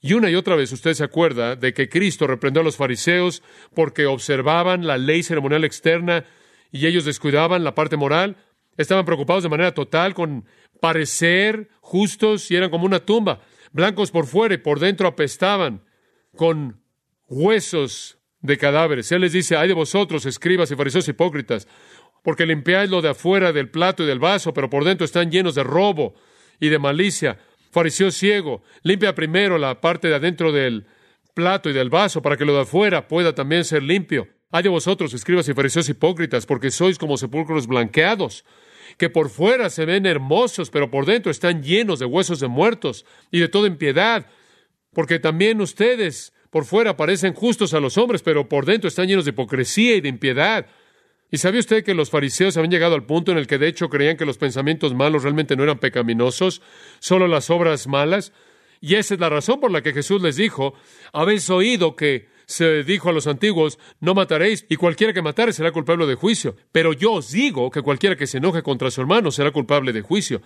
Y 0.00 0.14
una 0.14 0.30
y 0.30 0.34
otra 0.34 0.56
vez 0.56 0.72
usted 0.72 0.94
se 0.94 1.04
acuerda 1.04 1.54
de 1.54 1.74
que 1.74 1.90
Cristo 1.90 2.26
reprendió 2.26 2.62
a 2.62 2.64
los 2.64 2.76
fariseos 2.76 3.42
porque 3.74 4.06
observaban 4.06 4.86
la 4.86 4.96
ley 4.96 5.22
ceremonial 5.22 5.64
externa 5.64 6.24
y 6.72 6.86
ellos 6.86 7.04
descuidaban 7.04 7.64
la 7.64 7.74
parte 7.74 7.98
moral. 7.98 8.38
Estaban 8.78 9.04
preocupados 9.04 9.42
de 9.42 9.50
manera 9.50 9.74
total 9.74 10.14
con 10.14 10.46
parecer 10.80 11.68
justos 11.80 12.50
y 12.50 12.56
eran 12.56 12.70
como 12.70 12.86
una 12.86 13.00
tumba, 13.00 13.40
blancos 13.72 14.10
por 14.10 14.26
fuera 14.26 14.54
y 14.54 14.58
por 14.58 14.80
dentro 14.80 15.08
apestaban 15.08 15.82
con 16.36 16.80
huesos 17.28 18.18
de 18.40 18.56
cadáveres. 18.58 19.10
Él 19.12 19.22
les 19.22 19.32
dice, 19.32 19.56
ay 19.56 19.68
de 19.68 19.74
vosotros, 19.74 20.26
escribas 20.26 20.70
y 20.70 20.76
fariseos 20.76 21.08
hipócritas, 21.08 21.68
porque 22.22 22.46
limpiáis 22.46 22.90
lo 22.90 23.02
de 23.02 23.10
afuera 23.10 23.52
del 23.52 23.70
plato 23.70 24.02
y 24.02 24.06
del 24.06 24.18
vaso, 24.18 24.52
pero 24.52 24.70
por 24.70 24.84
dentro 24.84 25.04
están 25.04 25.30
llenos 25.30 25.54
de 25.54 25.64
robo 25.64 26.14
y 26.60 26.68
de 26.68 26.78
malicia. 26.78 27.38
Fariseo 27.70 28.10
ciego, 28.10 28.62
limpia 28.82 29.14
primero 29.14 29.58
la 29.58 29.80
parte 29.80 30.08
de 30.08 30.14
adentro 30.14 30.52
del 30.52 30.86
plato 31.34 31.70
y 31.70 31.72
del 31.72 31.90
vaso 31.90 32.22
para 32.22 32.36
que 32.36 32.44
lo 32.44 32.54
de 32.54 32.62
afuera 32.62 33.06
pueda 33.06 33.34
también 33.34 33.64
ser 33.64 33.82
limpio. 33.82 34.28
Hay 34.50 34.62
de 34.62 34.70
vosotros, 34.70 35.12
escribas 35.12 35.48
y 35.48 35.54
fariseos 35.54 35.88
hipócritas, 35.88 36.46
porque 36.46 36.70
sois 36.70 36.98
como 36.98 37.18
sepulcros 37.18 37.66
blanqueados, 37.66 38.44
que 38.96 39.10
por 39.10 39.30
fuera 39.30 39.70
se 39.70 39.84
ven 39.84 40.06
hermosos, 40.06 40.70
pero 40.70 40.90
por 40.90 41.06
dentro 41.06 41.30
están 41.30 41.62
llenos 41.62 41.98
de 41.98 42.06
huesos 42.06 42.40
de 42.40 42.48
muertos 42.48 43.04
y 43.30 43.40
de 43.40 43.48
toda 43.48 43.68
impiedad, 43.68 44.26
porque 44.92 45.18
también 45.18 45.60
ustedes 45.60 46.32
por 46.50 46.64
fuera 46.64 46.96
parecen 46.96 47.34
justos 47.34 47.74
a 47.74 47.80
los 47.80 47.98
hombres, 47.98 48.22
pero 48.22 48.48
por 48.48 48.64
dentro 48.64 48.88
están 48.88 49.06
llenos 49.06 49.24
de 49.24 49.30
hipocresía 49.30 49.96
y 49.96 50.00
de 50.00 50.08
impiedad. 50.08 50.66
¿Y 51.30 51.36
sabía 51.36 51.60
usted 51.60 51.84
que 51.84 51.92
los 51.92 52.08
fariseos 52.08 52.56
habían 52.56 52.70
llegado 52.70 52.94
al 52.94 53.04
punto 53.04 53.32
en 53.32 53.38
el 53.38 53.46
que 53.46 53.58
de 53.58 53.68
hecho 53.68 53.90
creían 53.90 54.16
que 54.16 54.24
los 54.24 54.38
pensamientos 54.38 54.94
malos 54.94 55.24
realmente 55.24 55.56
no 55.56 55.62
eran 55.62 55.78
pecaminosos, 55.78 56.62
solo 57.00 57.28
las 57.28 57.50
obras 57.50 57.86
malas? 57.86 58.32
Y 58.80 58.94
esa 58.94 59.14
es 59.14 59.20
la 59.20 59.28
razón 59.28 59.60
por 59.60 59.70
la 59.70 59.82
que 59.82 59.92
Jesús 59.92 60.22
les 60.22 60.36
dijo, 60.36 60.74
habéis 61.12 61.50
oído 61.50 61.96
que 61.96 62.28
se 62.48 62.82
dijo 62.82 63.10
a 63.10 63.12
los 63.12 63.26
antiguos, 63.26 63.78
no 64.00 64.14
mataréis, 64.14 64.64
y 64.70 64.76
cualquiera 64.76 65.12
que 65.12 65.20
matare 65.20 65.52
será 65.52 65.70
culpable 65.70 66.06
de 66.06 66.14
juicio. 66.14 66.56
Pero 66.72 66.94
yo 66.94 67.12
os 67.12 67.30
digo 67.30 67.70
que 67.70 67.82
cualquiera 67.82 68.16
que 68.16 68.26
se 68.26 68.38
enoje 68.38 68.62
contra 68.62 68.90
su 68.90 69.02
hermano 69.02 69.30
será 69.30 69.50
culpable 69.50 69.92
de 69.92 70.00
juicio. 70.00 70.40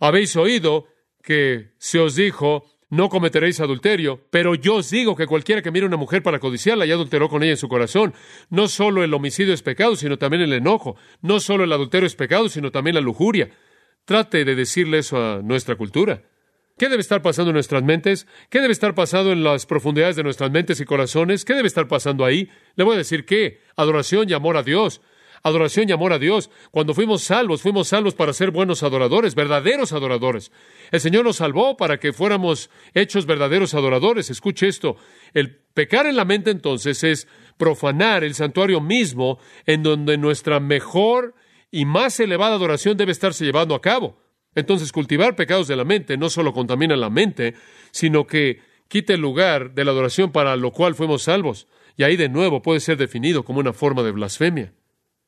Habéis 0.00 0.34
oído 0.34 0.88
que 1.22 1.70
se 1.78 2.00
os 2.00 2.16
dijo, 2.16 2.64
no 2.90 3.08
cometeréis 3.08 3.60
adulterio, 3.60 4.20
pero 4.30 4.56
yo 4.56 4.76
os 4.76 4.90
digo 4.90 5.14
que 5.14 5.28
cualquiera 5.28 5.62
que 5.62 5.70
mire 5.70 5.84
a 5.84 5.88
una 5.88 5.96
mujer 5.96 6.24
para 6.24 6.40
codiciarla 6.40 6.86
ya 6.86 6.94
adulteró 6.94 7.28
con 7.28 7.44
ella 7.44 7.52
en 7.52 7.56
su 7.56 7.68
corazón. 7.68 8.14
No 8.50 8.66
solo 8.66 9.04
el 9.04 9.14
homicidio 9.14 9.54
es 9.54 9.62
pecado, 9.62 9.94
sino 9.94 10.18
también 10.18 10.42
el 10.42 10.52
enojo. 10.52 10.96
No 11.22 11.38
solo 11.38 11.62
el 11.62 11.72
adulterio 11.72 12.08
es 12.08 12.16
pecado, 12.16 12.48
sino 12.48 12.72
también 12.72 12.96
la 12.96 13.00
lujuria. 13.00 13.50
Trate 14.04 14.44
de 14.44 14.56
decirle 14.56 14.98
eso 14.98 15.16
a 15.18 15.40
nuestra 15.40 15.76
cultura. 15.76 16.24
¿Qué 16.76 16.88
debe 16.88 17.00
estar 17.00 17.22
pasando 17.22 17.50
en 17.50 17.54
nuestras 17.54 17.82
mentes? 17.82 18.26
¿Qué 18.50 18.60
debe 18.60 18.72
estar 18.72 18.94
pasando 18.94 19.30
en 19.32 19.44
las 19.44 19.64
profundidades 19.64 20.16
de 20.16 20.24
nuestras 20.24 20.50
mentes 20.50 20.80
y 20.80 20.84
corazones? 20.84 21.44
¿Qué 21.44 21.54
debe 21.54 21.68
estar 21.68 21.86
pasando 21.86 22.24
ahí? 22.24 22.50
Le 22.74 22.84
voy 22.84 22.94
a 22.94 22.98
decir 22.98 23.24
qué. 23.24 23.60
Adoración 23.76 24.28
y 24.28 24.32
amor 24.32 24.56
a 24.56 24.62
Dios 24.62 25.00
adoración 25.44 25.88
y 25.88 25.92
amor 25.92 26.12
a 26.12 26.18
Dios. 26.18 26.50
Cuando 26.70 26.94
fuimos 26.94 27.22
salvos, 27.22 27.62
fuimos 27.62 27.88
salvos 27.88 28.14
para 28.14 28.32
ser 28.32 28.50
buenos 28.50 28.82
adoradores, 28.82 29.34
verdaderos 29.34 29.92
adoradores. 29.92 30.50
El 30.90 31.00
Señor 31.00 31.24
nos 31.24 31.36
salvó 31.36 31.76
para 31.76 32.00
que 32.00 32.14
fuéramos 32.14 32.70
hechos 32.94 33.26
verdaderos 33.26 33.74
adoradores. 33.74 34.30
Escuche 34.30 34.66
esto. 34.66 34.96
El 35.34 35.54
pecar 35.74 36.06
en 36.06 36.16
la 36.16 36.24
mente 36.24 36.50
entonces 36.50 37.04
es 37.04 37.28
profanar 37.58 38.24
el 38.24 38.34
santuario 38.34 38.80
mismo 38.80 39.38
en 39.66 39.82
donde 39.82 40.16
nuestra 40.16 40.60
mejor 40.60 41.34
y 41.70 41.84
más 41.84 42.18
elevada 42.20 42.54
adoración 42.54 42.96
debe 42.96 43.12
estarse 43.12 43.44
llevando 43.44 43.74
a 43.74 43.82
cabo. 43.82 44.23
Entonces, 44.54 44.92
cultivar 44.92 45.36
pecados 45.36 45.68
de 45.68 45.76
la 45.76 45.84
mente 45.84 46.16
no 46.16 46.30
solo 46.30 46.52
contamina 46.52 46.96
la 46.96 47.10
mente, 47.10 47.54
sino 47.90 48.26
que 48.26 48.60
quita 48.88 49.14
el 49.14 49.20
lugar 49.20 49.74
de 49.74 49.84
la 49.84 49.90
adoración 49.90 50.32
para 50.32 50.56
lo 50.56 50.70
cual 50.70 50.94
fuimos 50.94 51.22
salvos. 51.22 51.66
Y 51.96 52.02
ahí 52.02 52.16
de 52.16 52.28
nuevo 52.28 52.62
puede 52.62 52.80
ser 52.80 52.96
definido 52.96 53.44
como 53.44 53.60
una 53.60 53.72
forma 53.72 54.02
de 54.02 54.12
blasfemia. 54.12 54.72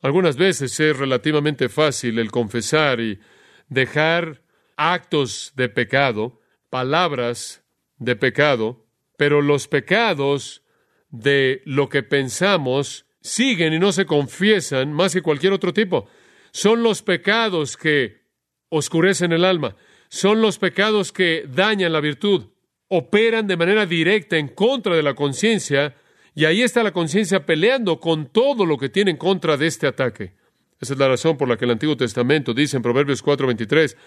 Algunas 0.01 0.37
veces 0.37 0.79
es 0.79 0.97
relativamente 0.97 1.69
fácil 1.69 2.19
el 2.19 2.31
confesar 2.31 2.99
y 2.99 3.19
dejar 3.67 4.41
actos 4.75 5.53
de 5.55 5.69
pecado, 5.69 6.39
palabras 6.69 7.63
de 7.97 8.15
pecado, 8.15 8.85
pero 9.17 9.41
los 9.41 9.67
pecados 9.67 10.63
de 11.09 11.61
lo 11.65 11.89
que 11.89 12.03
pensamos 12.03 13.05
siguen 13.21 13.73
y 13.73 13.79
no 13.79 13.91
se 13.91 14.05
confiesan 14.05 14.93
más 14.93 15.13
que 15.13 15.21
cualquier 15.21 15.53
otro 15.53 15.73
tipo. 15.73 16.07
Son 16.51 16.83
los 16.83 17.01
pecados 17.01 17.75
que 17.75 18.26
oscurecen 18.69 19.31
el 19.31 19.45
alma. 19.45 19.75
Son 20.09 20.41
los 20.41 20.57
pecados 20.57 21.11
que 21.11 21.45
dañan 21.47 21.93
la 21.93 21.99
virtud. 21.99 22.47
Operan 22.87 23.47
de 23.47 23.57
manera 23.57 23.85
directa 23.85 24.37
en 24.37 24.47
contra 24.47 24.95
de 24.95 25.03
la 25.03 25.13
conciencia 25.13 25.95
y 26.33 26.45
ahí 26.45 26.61
está 26.61 26.83
la 26.83 26.91
conciencia 26.91 27.45
peleando 27.45 27.99
con 27.99 28.27
todo 28.27 28.65
lo 28.65 28.77
que 28.77 28.89
tiene 28.89 29.11
en 29.11 29.17
contra 29.17 29.57
de 29.57 29.67
este 29.67 29.87
ataque. 29.87 30.35
Esa 30.79 30.93
es 30.93 30.99
la 30.99 31.07
razón 31.07 31.37
por 31.37 31.49
la 31.49 31.57
que 31.57 31.65
el 31.65 31.71
Antiguo 31.71 31.97
Testamento 31.97 32.53
dice 32.53 32.77
en 32.77 32.83
Proverbios 32.83 33.23
4:23, 33.23 33.97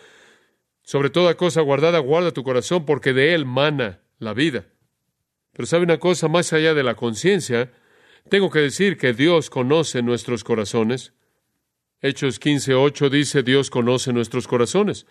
sobre 0.83 1.11
toda 1.11 1.37
cosa 1.37 1.61
guardada, 1.61 1.99
guarda 1.99 2.31
tu 2.31 2.43
corazón, 2.43 2.87
porque 2.87 3.13
de 3.13 3.35
él 3.35 3.47
mana 3.47 4.01
la 4.19 4.33
vida. 4.33 4.67
Pero 5.53 5.67
sabe 5.67 5.85
una 5.85 5.99
cosa 5.99 6.29
más 6.29 6.53
allá 6.53 6.75
de 6.75 6.83
la 6.83 6.95
conciencia, 6.95 7.73
tengo 8.29 8.51
que 8.51 8.61
decir 8.61 8.97
que 8.97 9.13
Dios 9.13 9.51
conoce 9.51 10.03
nuestros 10.03 10.45
corazones. 10.45 11.13
Hechos 12.03 12.41
15:8 12.41 13.11
dice 13.11 13.43
Dios 13.43 13.71
conoce 13.71 14.13
nuestros 14.13 14.47
corazones. 14.47 15.07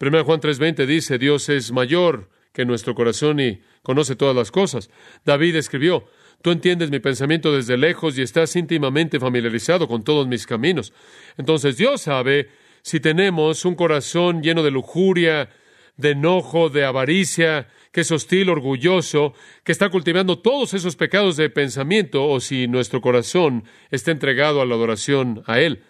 1 0.00 0.24
Juan 0.24 0.40
3:20 0.40 0.86
dice 0.86 1.18
Dios 1.18 1.48
es 1.48 1.72
mayor 1.72 2.28
que 2.52 2.64
nuestro 2.64 2.94
corazón 2.94 3.40
y 3.40 3.60
conoce 3.82 4.16
todas 4.16 4.36
las 4.36 4.50
cosas. 4.50 4.90
David 5.24 5.56
escribió, 5.56 6.04
Tú 6.42 6.50
entiendes 6.50 6.90
mi 6.90 6.98
pensamiento 6.98 7.54
desde 7.54 7.76
lejos 7.76 8.18
y 8.18 8.22
estás 8.22 8.56
íntimamente 8.56 9.20
familiarizado 9.20 9.86
con 9.86 10.02
todos 10.02 10.26
mis 10.26 10.44
caminos. 10.44 10.92
Entonces 11.38 11.76
Dios 11.76 12.02
sabe 12.02 12.48
si 12.82 12.98
tenemos 12.98 13.64
un 13.64 13.76
corazón 13.76 14.42
lleno 14.42 14.64
de 14.64 14.72
lujuria, 14.72 15.50
de 15.96 16.10
enojo, 16.10 16.68
de 16.68 16.84
avaricia, 16.84 17.68
que 17.92 18.00
es 18.00 18.10
hostil, 18.10 18.50
orgulloso, 18.50 19.34
que 19.62 19.70
está 19.70 19.88
cultivando 19.90 20.40
todos 20.40 20.74
esos 20.74 20.96
pecados 20.96 21.36
de 21.36 21.48
pensamiento, 21.48 22.26
o 22.26 22.40
si 22.40 22.66
nuestro 22.66 23.00
corazón 23.00 23.62
está 23.92 24.10
entregado 24.10 24.60
a 24.60 24.66
la 24.66 24.74
adoración 24.74 25.44
a 25.46 25.60
Él. 25.60 25.84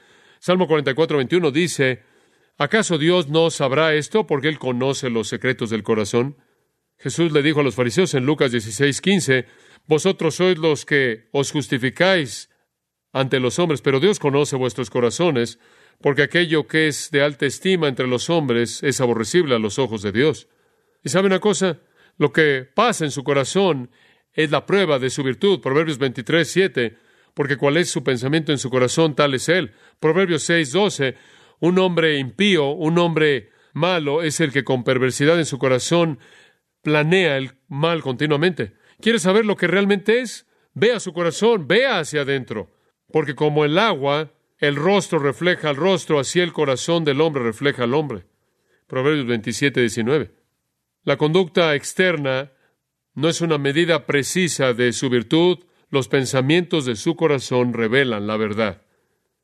Salmo 0.45 0.67
44, 0.67 1.19
21 1.19 1.53
dice, 1.53 2.03
¿acaso 2.59 2.99
Dios 2.99 3.29
no 3.29 3.49
sabrá 3.51 3.95
esto 3.95 4.27
porque 4.27 4.49
Él 4.49 4.59
conoce 4.59 5.09
los 5.09 5.29
secretos 5.29 5.71
del 5.71 5.85
corazón? 5.85 6.37
Jesús 6.99 7.31
le 7.31 7.43
dijo 7.43 7.61
a 7.61 7.63
los 7.63 7.77
fariseos 7.77 8.13
en 8.15 8.27
Lucas 8.27 8.51
16, 8.51 9.01
15, 9.01 9.47
vosotros 9.87 10.35
sois 10.35 10.59
los 10.59 10.85
que 10.85 11.29
os 11.31 11.53
justificáis 11.53 12.51
ante 13.13 13.39
los 13.39 13.61
hombres, 13.61 13.83
pero 13.83 14.01
Dios 14.01 14.19
conoce 14.19 14.57
vuestros 14.57 14.91
corazones, 14.91 15.61
porque 16.01 16.23
aquello 16.23 16.67
que 16.67 16.89
es 16.89 17.13
de 17.13 17.23
alta 17.23 17.47
estima 17.47 17.87
entre 17.87 18.09
los 18.09 18.29
hombres 18.29 18.83
es 18.83 19.01
aborrecible 19.01 19.55
a 19.55 19.61
los 19.61 19.79
ojos 19.79 20.03
de 20.03 20.11
Dios. 20.11 20.49
¿Y 21.05 21.11
sabe 21.11 21.29
una 21.29 21.39
cosa? 21.39 21.79
Lo 22.19 22.33
que 22.33 22.65
pasa 22.65 23.05
en 23.05 23.13
su 23.13 23.23
corazón 23.23 23.93
es 24.33 24.51
la 24.51 24.67
prueba 24.67 24.99
de 24.99 25.11
su 25.11 25.23
virtud. 25.23 25.61
Proverbios 25.61 25.99
23, 25.99 26.51
7, 26.51 26.99
porque 27.35 27.57
cuál 27.57 27.77
es 27.77 27.91
su 27.91 28.05
pensamiento 28.05 28.53
en 28.53 28.59
su 28.59 28.71
corazón, 28.71 29.15
tal 29.15 29.35
es 29.35 29.49
él. 29.49 29.73
Proverbios 30.01 30.43
6, 30.45 30.73
12, 30.73 31.17
un 31.61 31.79
hombre 31.79 32.19
impío, 32.19 32.71
un 32.71 32.99
hombre 32.99 33.51
malo, 33.73 34.23
es 34.23 34.41
el 34.41 34.53
que 34.53 34.65
con 34.65 34.85
perversidad 34.85 35.39
en 35.39 35.47
su 35.47 35.59
corazón 35.59 36.19
planea 36.83 37.37
el 37.37 37.53
mal 37.69 38.03
continuamente. 38.03 38.75
¿Quieres 39.01 39.23
saber 39.23 39.45
lo 39.45 39.57
que 39.57 39.67
realmente 39.67 40.21
es? 40.21 40.47
Ve 40.75 40.93
a 40.93 41.01
su 41.01 41.13
corazón, 41.13 41.67
vea 41.67 41.99
hacia 41.99 42.23
adentro. 42.23 42.71
Porque 43.11 43.35
como 43.35 43.65
el 43.65 43.79
agua, 43.79 44.33
el 44.59 44.77
rostro 44.77 45.19
refleja 45.19 45.71
al 45.71 45.77
rostro, 45.77 46.19
así 46.19 46.41
el 46.41 46.53
corazón 46.53 47.05
del 47.05 47.21
hombre 47.21 47.43
refleja 47.43 47.85
al 47.85 47.95
hombre. 47.95 48.25
Proverbios 48.87 49.27
27, 49.27 49.81
19. 49.81 50.31
La 51.05 51.17
conducta 51.17 51.75
externa 51.75 52.53
no 53.15 53.29
es 53.29 53.41
una 53.41 53.59
medida 53.59 54.07
precisa 54.07 54.73
de 54.73 54.93
su 54.93 55.11
virtud. 55.11 55.59
Los 55.93 56.09
pensamientos 56.09 56.87
de 56.87 56.97
su 56.97 57.17
corazón 57.17 57.75
revelan 57.75 58.27
la 58.27 58.39
verdad. 58.39 58.81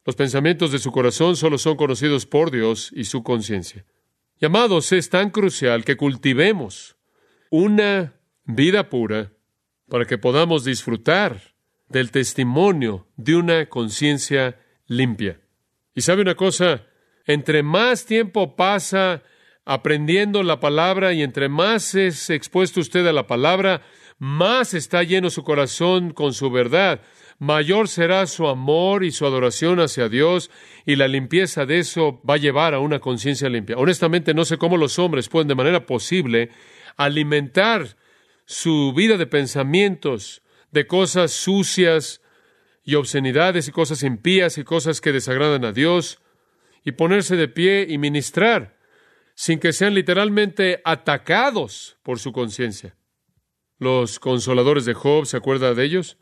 Los 0.06 0.16
pensamientos 0.16 0.72
de 0.72 0.78
su 0.78 0.90
corazón 0.92 1.36
solo 1.36 1.58
son 1.58 1.76
conocidos 1.76 2.24
por 2.24 2.50
Dios 2.50 2.90
y 2.96 3.04
su 3.04 3.22
conciencia. 3.22 3.84
Llamados, 4.40 4.92
es 4.92 5.10
tan 5.10 5.28
crucial 5.28 5.84
que 5.84 5.98
cultivemos 5.98 6.96
una 7.50 8.14
vida 8.44 8.88
pura 8.88 9.30
para 9.90 10.06
que 10.06 10.16
podamos 10.16 10.64
disfrutar 10.64 11.54
del 11.90 12.10
testimonio 12.10 13.06
de 13.18 13.36
una 13.36 13.66
conciencia 13.66 14.58
limpia. 14.86 15.42
Y 15.94 16.00
sabe 16.00 16.22
una 16.22 16.34
cosa, 16.34 16.86
entre 17.26 17.62
más 17.62 18.06
tiempo 18.06 18.56
pasa 18.56 19.22
aprendiendo 19.66 20.42
la 20.42 20.60
palabra 20.60 21.12
y 21.12 21.22
entre 21.22 21.50
más 21.50 21.94
es 21.94 22.30
expuesto 22.30 22.80
usted 22.80 23.06
a 23.06 23.12
la 23.12 23.26
palabra, 23.26 23.82
más 24.18 24.74
está 24.74 25.02
lleno 25.02 25.30
su 25.30 25.44
corazón 25.44 26.12
con 26.12 26.32
su 26.32 26.50
verdad, 26.50 27.00
mayor 27.38 27.88
será 27.88 28.26
su 28.26 28.48
amor 28.48 29.04
y 29.04 29.12
su 29.12 29.26
adoración 29.26 29.80
hacia 29.80 30.08
Dios 30.08 30.50
y 30.84 30.96
la 30.96 31.08
limpieza 31.08 31.66
de 31.66 31.78
eso 31.78 32.20
va 32.28 32.34
a 32.34 32.38
llevar 32.38 32.74
a 32.74 32.80
una 32.80 32.98
conciencia 32.98 33.48
limpia. 33.48 33.76
Honestamente 33.76 34.34
no 34.34 34.44
sé 34.44 34.58
cómo 34.58 34.76
los 34.76 34.98
hombres 34.98 35.28
pueden 35.28 35.48
de 35.48 35.54
manera 35.54 35.86
posible 35.86 36.50
alimentar 36.96 37.96
su 38.44 38.92
vida 38.94 39.16
de 39.16 39.26
pensamientos, 39.26 40.42
de 40.72 40.86
cosas 40.86 41.32
sucias 41.32 42.20
y 42.82 42.94
obscenidades 42.94 43.68
y 43.68 43.72
cosas 43.72 44.02
impías 44.02 44.58
y 44.58 44.64
cosas 44.64 45.00
que 45.00 45.12
desagradan 45.12 45.64
a 45.64 45.72
Dios, 45.72 46.20
y 46.84 46.92
ponerse 46.92 47.36
de 47.36 47.48
pie 47.48 47.86
y 47.88 47.98
ministrar, 47.98 48.78
sin 49.34 49.58
que 49.58 49.74
sean 49.74 49.94
literalmente 49.94 50.80
atacados 50.84 51.98
por 52.02 52.18
su 52.18 52.32
conciencia. 52.32 52.97
Los 53.78 54.18
consoladores 54.18 54.84
de 54.84 54.94
Job, 54.94 55.26
¿se 55.26 55.36
acuerda 55.36 55.74
de 55.74 55.84
ellos? 55.84 56.18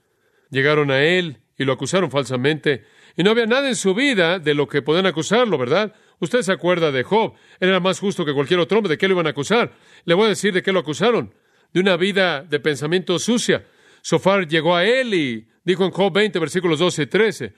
Llegaron 0.50 0.90
a 0.90 1.02
él 1.02 1.38
y 1.58 1.64
lo 1.64 1.72
acusaron 1.72 2.10
falsamente, 2.10 2.84
y 3.16 3.22
no 3.22 3.30
había 3.30 3.46
nada 3.46 3.68
en 3.68 3.76
su 3.76 3.94
vida 3.94 4.38
de 4.38 4.54
lo 4.54 4.68
que 4.68 4.82
podían 4.82 5.06
acusarlo, 5.06 5.56
¿verdad? 5.56 5.94
Usted 6.20 6.42
se 6.42 6.52
acuerda 6.52 6.92
de 6.92 7.02
Job, 7.02 7.32
era 7.58 7.80
más 7.80 7.98
justo 7.98 8.24
que 8.26 8.34
cualquier 8.34 8.60
otro 8.60 8.78
hombre, 8.78 8.90
¿de 8.90 8.98
qué 8.98 9.08
lo 9.08 9.14
iban 9.14 9.26
a 9.26 9.30
acusar? 9.30 9.72
Le 10.04 10.14
voy 10.14 10.26
a 10.26 10.28
decir 10.28 10.52
de 10.52 10.62
qué 10.62 10.70
lo 10.70 10.80
acusaron 10.80 11.32
de 11.72 11.80
una 11.80 11.96
vida 11.96 12.42
de 12.42 12.60
pensamiento 12.60 13.18
sucia. 13.18 13.66
Sofar 14.02 14.46
llegó 14.46 14.74
a 14.76 14.84
él 14.84 15.14
y 15.14 15.48
dijo 15.64 15.84
en 15.84 15.90
Job 15.90 16.12
20, 16.12 16.38
versículos 16.38 16.78
12 16.78 17.02
y 17.02 17.06
13, 17.06 17.54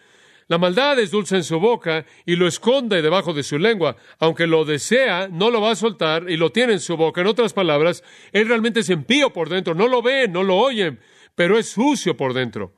la 0.49 0.57
maldad 0.57 0.99
es 0.99 1.11
dulce 1.11 1.37
en 1.37 1.45
su 1.45 1.61
boca 1.61 2.07
y 2.25 2.37
lo 2.37 2.49
esconde 2.49 3.03
debajo 3.03 3.35
de 3.35 3.43
su 3.43 3.59
lengua. 3.59 3.97
Aunque 4.19 4.47
lo 4.47 4.65
desea, 4.65 5.29
no 5.31 5.51
lo 5.51 5.61
va 5.61 5.73
a 5.73 5.77
soltar 5.77 6.31
y 6.31 6.39
lo 6.39 6.53
tiene 6.53 6.73
en 6.73 6.81
su 6.81 6.97
boca. 6.97 7.21
En 7.21 7.27
otras 7.27 7.53
palabras, 7.53 8.03
él 8.33 8.49
realmente 8.49 8.81
es 8.81 8.89
impío 8.89 9.31
por 9.31 9.51
dentro. 9.51 9.75
No 9.75 9.89
lo 9.89 10.01
ven, 10.01 10.33
no 10.33 10.43
lo 10.43 10.57
oyen, 10.57 11.01
pero 11.35 11.59
es 11.59 11.69
sucio 11.69 12.17
por 12.17 12.33
dentro. 12.33 12.73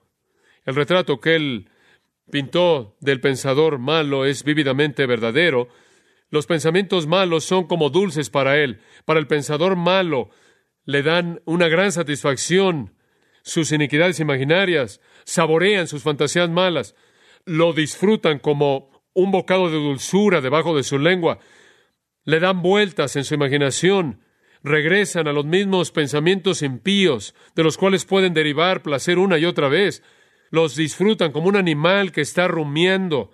El 0.66 0.74
retrato 0.74 1.20
que 1.20 1.37
él 1.37 1.70
pintó 2.30 2.96
del 3.00 3.20
pensador 3.20 3.78
malo 3.78 4.24
es 4.24 4.42
vívidamente 4.42 5.06
verdadero. 5.06 5.68
Los 6.28 6.46
pensamientos 6.46 7.06
malos 7.06 7.44
son 7.44 7.68
como 7.68 7.88
dulces 7.90 8.30
para 8.30 8.59
él. 8.59 8.80
Para 9.04 9.20
el 9.20 9.28
pensador 9.28 9.76
malo, 9.76 10.30
le 10.87 11.04
dan 11.04 11.40
una 11.44 11.68
gran 11.68 11.92
satisfacción 11.92 12.94
sus 13.42 13.72
iniquidades 13.72 14.20
imaginarias, 14.20 15.00
saborean 15.24 15.87
sus 15.87 16.02
fantasías 16.02 16.50
malas, 16.50 16.94
lo 17.44 17.72
disfrutan 17.72 18.38
como 18.38 18.90
un 19.14 19.31
bocado 19.31 19.68
de 19.68 19.76
dulzura 19.76 20.40
debajo 20.40 20.76
de 20.76 20.83
su 20.83 20.98
lengua, 20.98 21.38
le 22.24 22.40
dan 22.40 22.62
vueltas 22.62 23.16
en 23.16 23.24
su 23.24 23.35
imaginación, 23.35 24.20
regresan 24.62 25.26
a 25.26 25.33
los 25.33 25.44
mismos 25.44 25.90
pensamientos 25.90 26.62
impíos, 26.62 27.35
de 27.55 27.64
los 27.64 27.76
cuales 27.76 28.05
pueden 28.05 28.35
derivar 28.35 28.83
placer 28.83 29.18
una 29.18 29.38
y 29.38 29.44
otra 29.44 29.68
vez, 29.68 30.03
los 30.50 30.76
disfrutan 30.76 31.33
como 31.33 31.48
un 31.48 31.57
animal 31.57 32.12
que 32.12 32.20
está 32.20 32.48
rumiando 32.48 33.31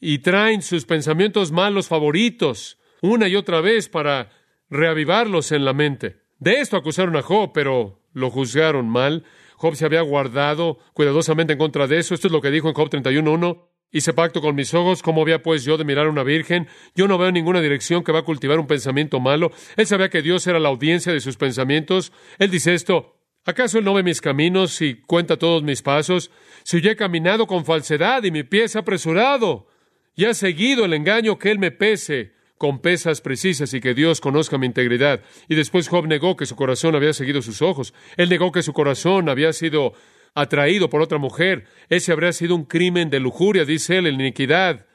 y 0.00 0.18
traen 0.18 0.62
sus 0.62 0.84
pensamientos 0.84 1.52
malos 1.52 1.88
favoritos 1.88 2.78
una 3.00 3.28
y 3.28 3.36
otra 3.36 3.60
vez 3.60 3.88
para 3.88 4.30
reavivarlos 4.68 5.52
en 5.52 5.64
la 5.64 5.72
mente. 5.72 6.16
De 6.38 6.60
esto 6.60 6.76
acusaron 6.76 7.16
a 7.16 7.22
Job, 7.22 7.52
pero 7.54 8.00
lo 8.12 8.30
juzgaron 8.30 8.88
mal. 8.88 9.24
Job 9.56 9.74
se 9.74 9.84
había 9.84 10.02
guardado 10.02 10.78
cuidadosamente 10.92 11.54
en 11.54 11.58
contra 11.58 11.86
de 11.86 11.98
eso. 11.98 12.14
Esto 12.14 12.28
es 12.28 12.32
lo 12.32 12.40
que 12.40 12.50
dijo 12.50 12.68
en 12.68 12.74
Job 12.74 12.90
31.1. 12.90 13.66
Hice 13.92 14.12
pacto 14.12 14.40
con 14.40 14.54
mis 14.54 14.74
ojos, 14.74 15.02
¿cómo 15.02 15.22
había 15.22 15.42
pues 15.42 15.64
yo 15.64 15.78
de 15.78 15.84
mirar 15.84 16.06
a 16.06 16.10
una 16.10 16.24
virgen? 16.24 16.66
Yo 16.94 17.08
no 17.08 17.18
veo 17.18 17.30
ninguna 17.30 17.62
dirección 17.62 18.02
que 18.02 18.12
va 18.12 18.18
a 18.18 18.24
cultivar 18.24 18.58
un 18.58 18.66
pensamiento 18.66 19.20
malo. 19.20 19.52
Él 19.76 19.86
sabía 19.86 20.10
que 20.10 20.22
Dios 20.22 20.46
era 20.46 20.58
la 20.58 20.68
audiencia 20.68 21.12
de 21.12 21.20
sus 21.20 21.36
pensamientos. 21.36 22.12
Él 22.38 22.50
dice 22.50 22.74
esto, 22.74 23.16
¿acaso 23.44 23.78
él 23.78 23.84
no 23.84 23.94
ve 23.94 24.02
mis 24.02 24.20
caminos 24.20 24.82
y 24.82 25.00
cuenta 25.02 25.38
todos 25.38 25.62
mis 25.62 25.82
pasos? 25.82 26.30
Si 26.64 26.80
yo 26.80 26.90
he 26.90 26.96
caminado 26.96 27.46
con 27.46 27.64
falsedad 27.64 28.24
y 28.24 28.30
mi 28.30 28.42
pie 28.42 28.68
se 28.68 28.76
ha 28.76 28.82
apresurado 28.82 29.68
y 30.14 30.24
ha 30.24 30.34
seguido 30.34 30.84
el 30.84 30.92
engaño 30.92 31.38
que 31.38 31.50
él 31.50 31.58
me 31.58 31.70
pese, 31.70 32.35
con 32.58 32.80
pesas 32.80 33.20
precisas 33.20 33.74
y 33.74 33.80
que 33.80 33.94
Dios 33.94 34.20
conozca 34.20 34.58
mi 34.58 34.66
integridad. 34.66 35.20
Y 35.48 35.54
después 35.54 35.88
Job 35.88 36.06
negó 36.06 36.36
que 36.36 36.46
su 36.46 36.56
corazón 36.56 36.94
había 36.94 37.12
seguido 37.12 37.42
sus 37.42 37.62
ojos. 37.62 37.92
Él 38.16 38.28
negó 38.28 38.52
que 38.52 38.62
su 38.62 38.72
corazón 38.72 39.28
había 39.28 39.52
sido 39.52 39.92
atraído 40.34 40.88
por 40.88 41.02
otra 41.02 41.18
mujer. 41.18 41.66
Ese 41.88 42.12
habría 42.12 42.32
sido 42.32 42.54
un 42.54 42.64
crimen 42.64 43.10
de 43.10 43.20
lujuria, 43.20 43.64
dice 43.64 43.98
él, 43.98 44.06
en 44.06 44.20
iniquidad. 44.20 44.86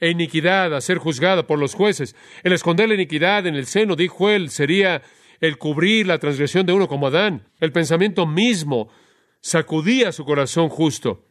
E 0.00 0.10
iniquidad 0.10 0.74
a 0.74 0.80
ser 0.80 0.98
juzgada 0.98 1.46
por 1.46 1.58
los 1.58 1.74
jueces. 1.74 2.14
El 2.44 2.52
esconder 2.52 2.88
la 2.88 2.94
iniquidad 2.94 3.46
en 3.46 3.56
el 3.56 3.66
seno, 3.66 3.96
dijo 3.96 4.30
él, 4.30 4.50
sería 4.50 5.02
el 5.40 5.58
cubrir 5.58 6.06
la 6.06 6.18
transgresión 6.18 6.66
de 6.66 6.72
uno 6.72 6.86
como 6.86 7.08
Adán. 7.08 7.48
El 7.58 7.72
pensamiento 7.72 8.26
mismo 8.26 8.90
sacudía 9.40 10.12
su 10.12 10.24
corazón 10.24 10.68
justo. 10.68 11.26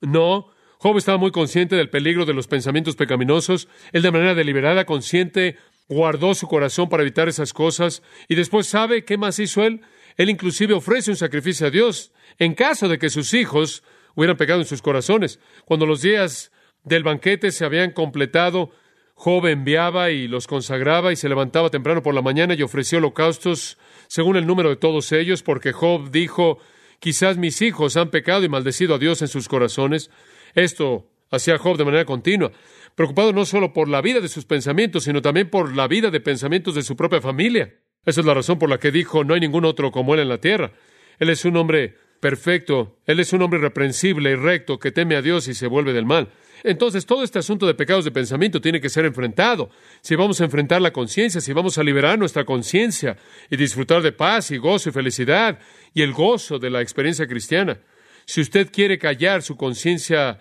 No, 0.00 0.53
Job 0.84 0.98
estaba 0.98 1.16
muy 1.16 1.30
consciente 1.30 1.76
del 1.76 1.88
peligro 1.88 2.26
de 2.26 2.34
los 2.34 2.46
pensamientos 2.46 2.94
pecaminosos. 2.94 3.68
Él 3.92 4.02
de 4.02 4.10
manera 4.10 4.34
deliberada, 4.34 4.84
consciente, 4.84 5.56
guardó 5.88 6.34
su 6.34 6.46
corazón 6.46 6.90
para 6.90 7.02
evitar 7.02 7.26
esas 7.26 7.54
cosas. 7.54 8.02
Y 8.28 8.34
después 8.34 8.66
sabe 8.66 9.02
qué 9.06 9.16
más 9.16 9.38
hizo 9.38 9.64
él. 9.64 9.80
Él 10.18 10.28
inclusive 10.28 10.74
ofrece 10.74 11.10
un 11.10 11.16
sacrificio 11.16 11.68
a 11.68 11.70
Dios 11.70 12.12
en 12.38 12.52
caso 12.52 12.86
de 12.86 12.98
que 12.98 13.08
sus 13.08 13.32
hijos 13.32 13.82
hubieran 14.14 14.36
pecado 14.36 14.60
en 14.60 14.66
sus 14.66 14.82
corazones. 14.82 15.40
Cuando 15.64 15.86
los 15.86 16.02
días 16.02 16.52
del 16.82 17.02
banquete 17.02 17.50
se 17.50 17.64
habían 17.64 17.92
completado, 17.92 18.70
Job 19.14 19.46
enviaba 19.46 20.10
y 20.10 20.28
los 20.28 20.46
consagraba 20.46 21.14
y 21.14 21.16
se 21.16 21.30
levantaba 21.30 21.70
temprano 21.70 22.02
por 22.02 22.14
la 22.14 22.20
mañana 22.20 22.52
y 22.52 22.62
ofreció 22.62 22.98
holocaustos 22.98 23.78
según 24.08 24.36
el 24.36 24.46
número 24.46 24.68
de 24.68 24.76
todos 24.76 25.12
ellos, 25.12 25.42
porque 25.42 25.72
Job 25.72 26.10
dijo, 26.10 26.58
quizás 27.00 27.38
mis 27.38 27.62
hijos 27.62 27.96
han 27.96 28.10
pecado 28.10 28.44
y 28.44 28.50
maldecido 28.50 28.96
a 28.96 28.98
Dios 28.98 29.22
en 29.22 29.28
sus 29.28 29.48
corazones. 29.48 30.10
Esto 30.54 31.10
hacía 31.30 31.58
Job 31.58 31.76
de 31.76 31.84
manera 31.84 32.04
continua, 32.04 32.52
preocupado 32.94 33.32
no 33.32 33.44
solo 33.44 33.72
por 33.72 33.88
la 33.88 34.00
vida 34.00 34.20
de 34.20 34.28
sus 34.28 34.44
pensamientos, 34.44 35.04
sino 35.04 35.22
también 35.22 35.50
por 35.50 35.74
la 35.74 35.88
vida 35.88 36.10
de 36.10 36.20
pensamientos 36.20 36.74
de 36.74 36.82
su 36.82 36.96
propia 36.96 37.20
familia. 37.20 37.74
Esa 38.04 38.20
es 38.20 38.26
la 38.26 38.34
razón 38.34 38.58
por 38.58 38.68
la 38.68 38.78
que 38.78 38.90
dijo, 38.90 39.24
no 39.24 39.34
hay 39.34 39.40
ningún 39.40 39.64
otro 39.64 39.90
como 39.90 40.14
él 40.14 40.20
en 40.20 40.28
la 40.28 40.38
tierra. 40.38 40.72
Él 41.18 41.30
es 41.30 41.44
un 41.44 41.56
hombre 41.56 41.96
perfecto, 42.20 42.98
él 43.06 43.20
es 43.20 43.32
un 43.32 43.42
hombre 43.42 43.58
irreprensible 43.58 44.30
y 44.30 44.34
recto 44.34 44.78
que 44.78 44.92
teme 44.92 45.16
a 45.16 45.22
Dios 45.22 45.48
y 45.48 45.54
se 45.54 45.66
vuelve 45.66 45.92
del 45.92 46.06
mal. 46.06 46.28
Entonces, 46.62 47.04
todo 47.04 47.22
este 47.22 47.38
asunto 47.38 47.66
de 47.66 47.74
pecados 47.74 48.06
de 48.06 48.10
pensamiento 48.10 48.60
tiene 48.60 48.80
que 48.80 48.88
ser 48.88 49.04
enfrentado. 49.04 49.68
Si 50.00 50.14
vamos 50.16 50.40
a 50.40 50.44
enfrentar 50.44 50.80
la 50.80 50.92
conciencia, 50.92 51.42
si 51.42 51.52
vamos 51.52 51.76
a 51.76 51.82
liberar 51.82 52.18
nuestra 52.18 52.44
conciencia 52.44 53.18
y 53.50 53.56
disfrutar 53.56 54.00
de 54.00 54.12
paz 54.12 54.50
y 54.50 54.56
gozo 54.56 54.88
y 54.88 54.92
felicidad 54.92 55.58
y 55.92 56.00
el 56.00 56.12
gozo 56.14 56.58
de 56.58 56.70
la 56.70 56.80
experiencia 56.80 57.26
cristiana. 57.26 57.78
Si 58.26 58.40
usted 58.40 58.70
quiere 58.72 58.98
callar 58.98 59.42
su 59.42 59.56
conciencia 59.56 60.38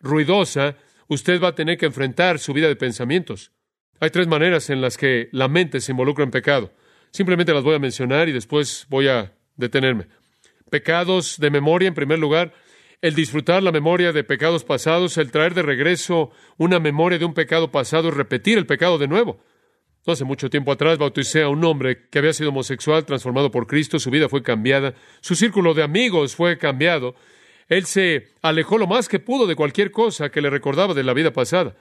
ruidosa, 0.00 0.76
usted 1.08 1.40
va 1.42 1.48
a 1.48 1.54
tener 1.54 1.78
que 1.78 1.86
enfrentar 1.86 2.38
su 2.38 2.52
vida 2.52 2.68
de 2.68 2.76
pensamientos. 2.76 3.52
Hay 4.00 4.10
tres 4.10 4.26
maneras 4.26 4.70
en 4.70 4.80
las 4.80 4.96
que 4.96 5.28
la 5.32 5.48
mente 5.48 5.80
se 5.80 5.92
involucra 5.92 6.24
en 6.24 6.30
pecado. 6.30 6.72
Simplemente 7.10 7.54
las 7.54 7.62
voy 7.62 7.74
a 7.74 7.78
mencionar 7.78 8.28
y 8.28 8.32
después 8.32 8.86
voy 8.88 9.08
a 9.08 9.32
detenerme. 9.56 10.08
Pecados 10.70 11.38
de 11.38 11.50
memoria, 11.50 11.88
en 11.88 11.94
primer 11.94 12.18
lugar, 12.18 12.52
el 13.00 13.14
disfrutar 13.14 13.62
la 13.62 13.70
memoria 13.70 14.12
de 14.12 14.24
pecados 14.24 14.64
pasados, 14.64 15.18
el 15.18 15.30
traer 15.30 15.54
de 15.54 15.62
regreso 15.62 16.30
una 16.56 16.80
memoria 16.80 17.18
de 17.18 17.24
un 17.24 17.34
pecado 17.34 17.70
pasado 17.70 18.10
repetir 18.10 18.58
el 18.58 18.66
pecado 18.66 18.98
de 18.98 19.08
nuevo. 19.08 19.40
No 20.06 20.12
hace 20.12 20.24
mucho 20.24 20.50
tiempo 20.50 20.70
atrás 20.70 20.98
bauticé 20.98 21.42
a 21.42 21.48
un 21.48 21.64
hombre 21.64 22.08
que 22.10 22.18
había 22.18 22.34
sido 22.34 22.50
homosexual, 22.50 23.06
transformado 23.06 23.50
por 23.50 23.66
Cristo, 23.66 23.98
su 23.98 24.10
vida 24.10 24.28
fue 24.28 24.42
cambiada, 24.42 24.94
su 25.20 25.34
círculo 25.34 25.72
de 25.72 25.82
amigos 25.82 26.36
fue 26.36 26.58
cambiado, 26.58 27.14
él 27.68 27.86
se 27.86 28.28
alejó 28.42 28.76
lo 28.76 28.86
más 28.86 29.08
que 29.08 29.18
pudo 29.18 29.46
de 29.46 29.56
cualquier 29.56 29.90
cosa 29.90 30.28
que 30.28 30.42
le 30.42 30.50
recordaba 30.50 30.92
de 30.92 31.04
la 31.04 31.14
vida 31.14 31.32
pasada. 31.32 31.76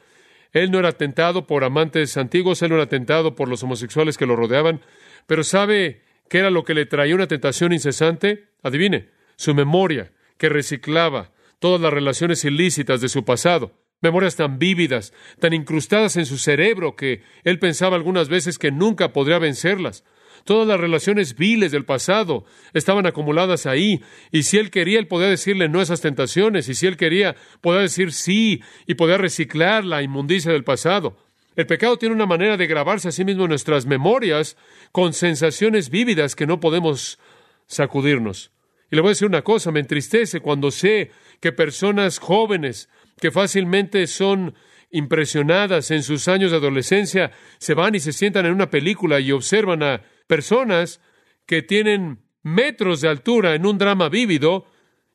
Él 0.53 0.71
no 0.71 0.79
era 0.79 0.93
tentado 0.93 1.47
por 1.47 1.65
amantes 1.65 2.15
antiguos, 2.15 2.62
él 2.62 2.69
no 2.69 2.75
era 2.75 2.88
tentado 2.88 3.36
por 3.36 3.49
los 3.49 3.63
homosexuales 3.63 4.17
que 4.17 4.25
lo 4.25 4.38
rodeaban, 4.38 4.81
pero 5.27 5.43
¿sabe 5.43 6.03
qué 6.29 6.38
era 6.38 6.49
lo 6.49 6.63
que 6.63 6.75
le 6.75 6.86
traía 6.86 7.15
una 7.15 7.27
tentación 7.27 7.73
incesante? 7.73 8.45
Adivine, 8.62 9.09
su 9.36 9.53
memoria, 9.53 10.13
que 10.38 10.47
reciclaba 10.47 11.31
todas 11.59 11.81
las 11.81 11.91
relaciones 11.91 12.45
ilícitas 12.45 13.01
de 13.01 13.09
su 13.09 13.25
pasado, 13.25 13.73
memorias 14.03 14.35
tan 14.35 14.59
vívidas, 14.59 15.13
tan 15.39 15.53
incrustadas 15.53 16.17
en 16.17 16.25
su 16.25 16.37
cerebro 16.37 16.95
que 16.95 17.23
él 17.43 17.57
pensaba 17.57 17.95
algunas 17.95 18.29
veces 18.29 18.59
que 18.59 18.71
nunca 18.71 19.13
podría 19.13 19.39
vencerlas. 19.39 20.03
Todas 20.43 20.67
las 20.67 20.79
relaciones 20.79 21.35
viles 21.37 21.71
del 21.71 21.85
pasado 21.85 22.43
estaban 22.73 23.05
acumuladas 23.05 23.65
ahí, 23.65 24.01
y 24.29 24.43
si 24.43 24.57
él 24.57 24.71
quería, 24.71 24.99
él 24.99 25.07
podía 25.07 25.29
decirle 25.29 25.69
no 25.69 25.79
a 25.79 25.83
esas 25.83 26.01
tentaciones, 26.01 26.67
y 26.67 26.75
si 26.75 26.85
él 26.85 26.97
quería, 26.97 27.35
podía 27.61 27.79
decir 27.79 28.11
sí, 28.11 28.61
y 28.85 28.95
podía 28.95 29.17
reciclar 29.17 29.85
la 29.85 30.03
inmundicia 30.03 30.51
del 30.51 30.65
pasado. 30.65 31.17
El 31.55 31.65
pecado 31.65 31.97
tiene 31.97 32.15
una 32.15 32.25
manera 32.25 32.57
de 32.57 32.67
grabarse 32.67 33.07
a 33.07 33.11
sí 33.11 33.23
mismo 33.23 33.43
en 33.43 33.49
nuestras 33.49 33.85
memorias 33.85 34.57
con 34.91 35.13
sensaciones 35.13 35.89
vívidas 35.89 36.35
que 36.35 36.47
no 36.47 36.59
podemos 36.59 37.19
sacudirnos. 37.67 38.51
Y 38.91 38.95
le 38.95 39.01
voy 39.01 39.09
a 39.09 39.11
decir 39.11 39.27
una 39.27 39.43
cosa, 39.43 39.71
me 39.71 39.79
entristece 39.79 40.39
cuando 40.39 40.71
sé 40.71 41.11
que 41.39 41.51
personas 41.51 42.19
jóvenes 42.19 42.89
que 43.23 43.31
fácilmente 43.31 44.05
son 44.05 44.53
impresionadas 44.91 45.91
en 45.91 46.03
sus 46.03 46.27
años 46.27 46.51
de 46.51 46.57
adolescencia 46.57 47.31
se 47.57 47.73
van 47.73 47.95
y 47.95 48.01
se 48.01 48.12
sientan 48.12 48.45
en 48.45 48.51
una 48.51 48.69
película 48.69 49.21
y 49.21 49.31
observan 49.31 49.81
a 49.81 50.01
personas 50.27 50.99
que 51.45 51.62
tienen 51.62 52.19
metros 52.41 52.99
de 52.99 53.07
altura 53.07 53.55
en 53.55 53.65
un 53.65 53.77
drama 53.77 54.09
vívido, 54.09 54.65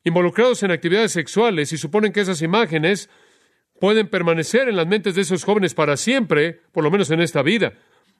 involucrados 0.03 0.63
en 0.63 0.71
actividades 0.71 1.11
sexuales 1.11 1.71
y 1.71 1.77
suponen 1.77 2.11
que 2.11 2.21
esas 2.21 2.41
imágenes 2.41 3.11
pueden 3.79 4.07
permanecer 4.07 4.67
en 4.69 4.77
las 4.77 4.87
mentes 4.87 5.13
de 5.13 5.21
esos 5.21 5.43
jóvenes 5.43 5.75
para 5.75 5.95
siempre, 5.95 6.61
por 6.71 6.83
lo 6.83 6.89
menos 6.89 7.11
en 7.11 7.21
esta 7.21 7.43
vida. 7.43 7.73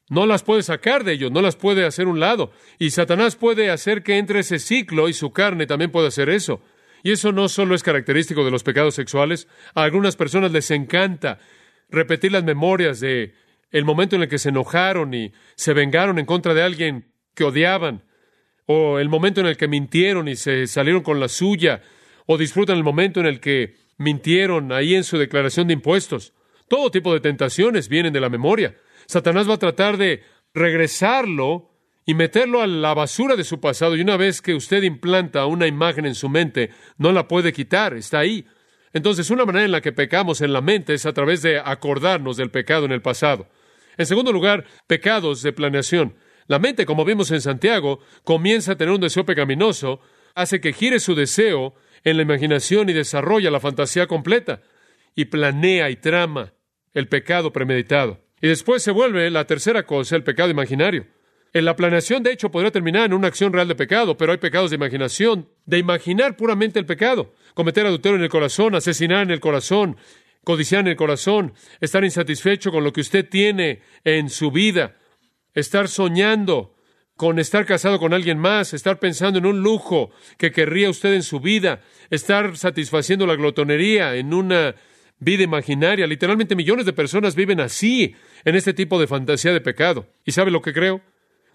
No 0.08 0.28
las 0.28 0.44
puede 0.44 0.62
sacar 0.62 1.04
de 1.04 1.14
ellos, 1.14 1.32
no 1.32 1.42
las 1.42 1.56
puede 1.56 1.84
hacer 1.84 2.06
un 2.06 2.20
lado. 2.20 2.52
Y 2.78 2.92
Satanás 2.92 3.36
puede 3.36 3.72
hacer 3.72 4.04
que 4.04 4.20
entre 4.20 4.42
ese 4.42 4.60
ciclo 4.60 5.10
y 5.10 5.14
su 5.14 5.32
carne 5.34 5.66
también 5.66 5.90
puede 5.90 6.10
hacer 6.10 6.30
eso. 6.30 6.62
Y 7.04 7.12
eso 7.12 7.32
no 7.32 7.50
solo 7.50 7.76
es 7.76 7.84
característico 7.84 8.44
de 8.44 8.52
los 8.52 8.64
pecados 8.64 8.96
sexuales. 8.96 9.48
A 9.76 9.84
algunas 9.84 10.16
personas 10.16 10.52
les 10.52 10.70
encanta 10.72 11.40
repetir 11.90 12.32
las 12.32 12.44
memorias 12.44 13.00
de 13.00 13.34
el 13.72 13.86
momento 13.86 14.16
en 14.16 14.24
el 14.24 14.30
que 14.30 14.40
se 14.40 14.50
enojaron 14.50 15.14
y 15.14 15.32
se 15.56 15.74
vengaron 15.74 16.20
en 16.20 16.26
contra 16.26 16.54
de 16.54 16.64
alguien 16.64 17.12
que 17.36 17.44
odiaban, 17.44 18.04
o 18.66 19.00
el 19.00 19.10
momento 19.10 19.42
en 19.42 19.48
el 19.48 19.58
que 19.58 19.68
mintieron 19.68 20.28
y 20.28 20.36
se 20.36 20.68
salieron 20.68 21.04
con 21.04 21.20
la 21.20 21.28
suya, 21.28 21.82
o 22.26 22.38
disfrutan 22.38 22.78
el 22.78 22.84
momento 22.84 23.20
en 23.20 23.26
el 23.26 23.40
que 23.40 23.76
mintieron 23.98 24.72
ahí 24.72 24.96
en 24.96 25.04
su 25.04 25.18
declaración 25.18 25.68
de 25.68 25.74
impuestos. 25.74 26.34
Todo 26.68 26.92
tipo 26.92 27.14
de 27.14 27.20
tentaciones 27.20 27.90
vienen 27.90 28.14
de 28.14 28.20
la 28.20 28.30
memoria. 28.30 28.76
Satanás 29.08 29.50
va 29.50 29.56
a 29.56 29.60
tratar 29.60 29.98
de 29.98 30.24
regresarlo 30.54 31.69
y 32.10 32.16
meterlo 32.16 32.64
a 32.64 32.66
la 32.66 32.96
basura 32.96 33.36
de 33.36 33.44
su 33.44 33.60
pasado. 33.60 33.96
Y 33.96 34.02
una 34.02 34.18
vez 34.18 34.42
que 34.42 34.56
usted 34.56 34.82
implanta 34.82 35.46
una 35.46 35.68
imagen 35.68 36.08
en 36.08 36.16
su 36.16 36.28
mente, 36.28 36.72
no 36.98 37.12
la 37.12 37.28
puede 37.28 37.54
quitar, 37.54 37.94
está 37.94 38.18
ahí. 38.18 38.48
Entonces, 38.94 39.30
una 39.30 39.46
manera 39.46 39.66
en 39.66 39.72
la 39.72 39.82
que 39.82 39.92
pecamos 39.92 40.42
en 40.42 40.52
la 40.52 40.60
mente 40.62 40.96
es 40.96 41.06
a 41.06 41.14
través 41.14 41.44
de 41.44 41.60
acordarnos 41.60 42.36
del 42.36 42.50
pecado 42.50 42.86
en 42.86 42.94
el 42.94 43.04
pasado. 43.04 43.48
En 43.96 44.08
segundo 44.08 44.32
lugar, 44.32 44.66
pecados 44.88 45.44
de 45.44 45.54
planeación. 45.54 46.16
La 46.48 46.58
mente, 46.58 46.88
como 46.88 47.06
vimos 47.06 47.30
en 47.30 47.42
Santiago, 47.42 48.00
comienza 48.24 48.72
a 48.72 48.76
tener 48.76 48.96
un 48.96 49.02
deseo 49.02 49.24
pecaminoso, 49.24 50.02
hace 50.34 50.60
que 50.60 50.74
gire 50.74 51.00
su 51.00 51.14
deseo 51.14 51.76
en 52.04 52.18
la 52.18 52.24
imaginación 52.24 52.90
y 52.90 52.94
desarrolla 52.94 53.52
la 53.52 53.60
fantasía 53.60 54.08
completa 54.08 54.64
y 55.14 55.26
planea 55.26 55.92
y 55.92 55.98
trama 55.98 56.54
el 56.92 57.08
pecado 57.08 57.54
premeditado. 57.54 58.20
Y 58.42 58.48
después 58.48 58.82
se 58.82 58.90
vuelve 58.90 59.30
la 59.30 59.46
tercera 59.46 59.86
cosa, 59.86 60.16
el 60.16 60.24
pecado 60.24 60.50
imaginario. 60.50 61.19
En 61.54 61.66
la 61.66 61.76
planeación, 61.76 62.22
de 62.22 62.32
hecho, 62.32 62.52
podría 62.52 62.72
terminar 62.72 63.06
en 63.06 63.14
una 63.14 63.28
acción 63.28 63.52
real 63.52 63.68
de 63.68 63.76
pecado, 63.76 64.18
pero 64.18 64.32
hay 64.32 64.38
pecados 64.38 64.70
de 64.70 64.76
imaginación, 64.76 65.50
de 65.66 65.80
imaginar 65.80 66.38
puramente 66.38 66.78
el 66.78 66.86
pecado, 66.86 67.34
cometer 67.56 67.86
adulterio 67.86 68.18
en 68.18 68.24
el 68.24 68.30
corazón, 68.30 68.76
asesinar 68.76 69.24
en 69.24 69.32
el 69.32 69.40
corazón, 69.40 69.98
codiciar 70.44 70.82
en 70.82 70.88
el 70.88 70.96
corazón, 70.96 71.54
estar 71.82 72.04
insatisfecho 72.04 72.72
con 72.72 72.84
lo 72.84 72.94
que 72.94 73.02
usted 73.02 73.28
tiene 73.28 73.82
en 74.04 74.30
su 74.30 74.52
vida, 74.52 74.96
estar 75.54 75.88
soñando 75.88 76.76
con 77.16 77.38
estar 77.38 77.66
casado 77.66 78.00
con 78.00 78.14
alguien 78.14 78.38
más, 78.38 78.74
estar 78.74 78.98
pensando 78.98 79.40
en 79.40 79.46
un 79.46 79.62
lujo 79.62 80.10
que 80.38 80.52
querría 80.52 80.90
usted 80.90 81.14
en 81.14 81.24
su 81.24 81.42
vida, 81.42 81.82
estar 82.10 82.56
satisfaciendo 82.56 83.28
la 83.28 83.36
glotonería 83.36 84.16
en 84.16 84.34
una 84.34 84.76
vida 85.20 85.44
imaginaria. 85.44 86.08
Literalmente 86.08 86.56
millones 86.56 86.86
de 86.86 86.94
personas 86.94 87.36
viven 87.36 87.60
así, 87.60 88.16
en 88.46 88.56
este 88.56 88.74
tipo 88.74 88.98
de 89.00 89.08
fantasía 89.08 89.52
de 89.52 89.60
pecado. 89.60 90.08
¿Y 90.24 90.32
sabe 90.32 90.50
lo 90.50 90.62
que 90.62 90.72
creo? 90.72 91.02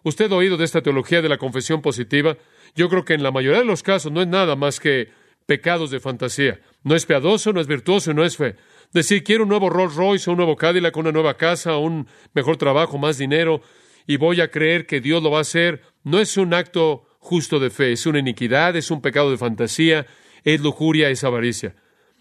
Usted 0.04 0.30
ha 0.30 0.36
oído 0.36 0.56
de 0.56 0.64
esta 0.64 0.82
teología 0.82 1.22
de 1.22 1.28
la 1.28 1.38
confesión 1.38 1.82
positiva. 1.82 2.36
Yo 2.76 2.88
creo 2.88 3.04
que 3.04 3.14
en 3.14 3.22
la 3.22 3.32
mayoría 3.32 3.60
de 3.60 3.64
los 3.64 3.82
casos 3.82 4.12
no 4.12 4.20
es 4.20 4.28
nada 4.28 4.54
más 4.54 4.78
que 4.78 5.08
pecados 5.46 5.90
de 5.90 5.98
fantasía. 5.98 6.60
No 6.82 6.94
es 6.94 7.06
piadoso, 7.06 7.52
no 7.52 7.60
es 7.60 7.66
virtuoso, 7.66 8.12
no 8.12 8.24
es 8.24 8.36
fe. 8.36 8.56
Decir, 8.92 9.24
quiero 9.24 9.44
un 9.44 9.48
nuevo 9.48 9.70
Rolls 9.70 9.96
Royce, 9.96 10.30
un 10.30 10.36
nuevo 10.36 10.56
Cadillac, 10.56 10.96
una 10.96 11.10
nueva 11.10 11.36
casa, 11.36 11.78
un 11.78 12.06
mejor 12.34 12.58
trabajo, 12.58 12.98
más 12.98 13.18
dinero, 13.18 13.62
y 14.06 14.18
voy 14.18 14.40
a 14.42 14.50
creer 14.50 14.86
que 14.86 15.00
Dios 15.00 15.22
lo 15.22 15.30
va 15.30 15.38
a 15.38 15.42
hacer, 15.42 15.80
no 16.02 16.20
es 16.20 16.36
un 16.36 16.52
acto 16.52 17.06
justo 17.18 17.58
de 17.58 17.70
fe, 17.70 17.92
es 17.92 18.04
una 18.04 18.18
iniquidad, 18.18 18.76
es 18.76 18.90
un 18.90 19.00
pecado 19.00 19.30
de 19.30 19.38
fantasía, 19.38 20.06
es 20.44 20.60
lujuria, 20.60 21.08
es 21.08 21.24
avaricia. 21.24 21.74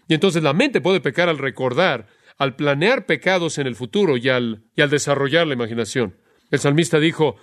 Y 0.08 0.14
entonces 0.14 0.42
la 0.42 0.54
mente 0.54 0.80
puede 0.80 1.00
pecar 1.00 1.28
al 1.28 1.38
recordar, 1.38 2.08
al 2.38 2.56
planear 2.56 3.04
pecados 3.04 3.58
en 3.58 3.66
el 3.66 3.76
futuro 3.76 4.16
y 4.16 4.30
al, 4.30 4.62
y 4.74 4.80
al 4.80 4.90
desarrollar 4.90 5.46
la 5.46 5.54
imaginación. 5.54 6.16
El 6.50 6.58
salmista 6.58 6.98
dijo, 6.98 7.36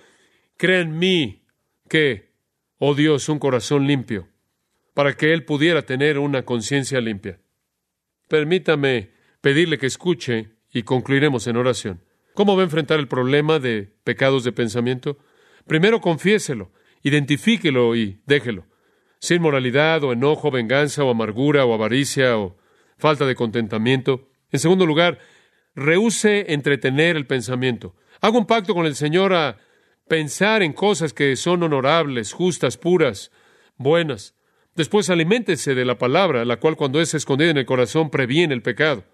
cree 0.56 0.80
en 0.80 0.98
mí 0.98 1.44
que, 1.88 2.32
oh 2.78 2.94
Dios, 2.94 3.28
un 3.28 3.38
corazón 3.38 3.86
limpio, 3.86 4.28
para 4.94 5.14
que 5.14 5.32
él 5.32 5.44
pudiera 5.44 5.82
tener 5.82 6.18
una 6.18 6.44
conciencia 6.44 7.00
limpia. 7.00 7.40
Permítame 8.28 9.10
pedirle 9.40 9.78
que 9.78 9.86
escuche 9.86 10.50
y 10.72 10.82
concluiremos 10.82 11.46
en 11.46 11.56
oración. 11.56 12.00
¿Cómo 12.34 12.56
va 12.56 12.62
a 12.62 12.64
enfrentar 12.64 12.98
el 12.98 13.08
problema 13.08 13.58
de 13.58 13.92
pecados 14.04 14.44
de 14.44 14.52
pensamiento? 14.52 15.18
Primero 15.66 16.00
confiéselo, 16.00 16.72
identifíquelo 17.02 17.94
y 17.94 18.22
déjelo. 18.26 18.66
Sin 19.18 19.42
moralidad 19.42 20.02
o 20.04 20.12
enojo, 20.12 20.50
venganza 20.50 21.04
o 21.04 21.10
amargura 21.10 21.64
o 21.64 21.74
avaricia 21.74 22.38
o 22.38 22.56
falta 22.96 23.26
de 23.26 23.34
contentamiento. 23.34 24.30
En 24.50 24.60
segundo 24.60 24.86
lugar, 24.86 25.18
rehúse 25.74 26.52
entretener 26.52 27.16
el 27.16 27.26
pensamiento. 27.26 27.94
Haga 28.20 28.38
un 28.38 28.46
pacto 28.46 28.74
con 28.74 28.86
el 28.86 28.94
Señor 28.94 29.34
a 29.34 29.58
pensar 30.12 30.62
en 30.62 30.74
cosas 30.74 31.14
que 31.14 31.34
son 31.36 31.62
honorables, 31.62 32.34
justas, 32.34 32.76
puras, 32.76 33.30
buenas. 33.78 34.34
Después 34.76 35.08
aliméntese 35.08 35.74
de 35.74 35.86
la 35.86 35.96
palabra, 35.96 36.44
la 36.44 36.58
cual 36.58 36.76
cuando 36.76 37.00
es 37.00 37.14
escondida 37.14 37.48
en 37.48 37.56
el 37.56 37.64
corazón 37.64 38.10
previene 38.10 38.52
el 38.52 38.60
pecado. 38.60 39.04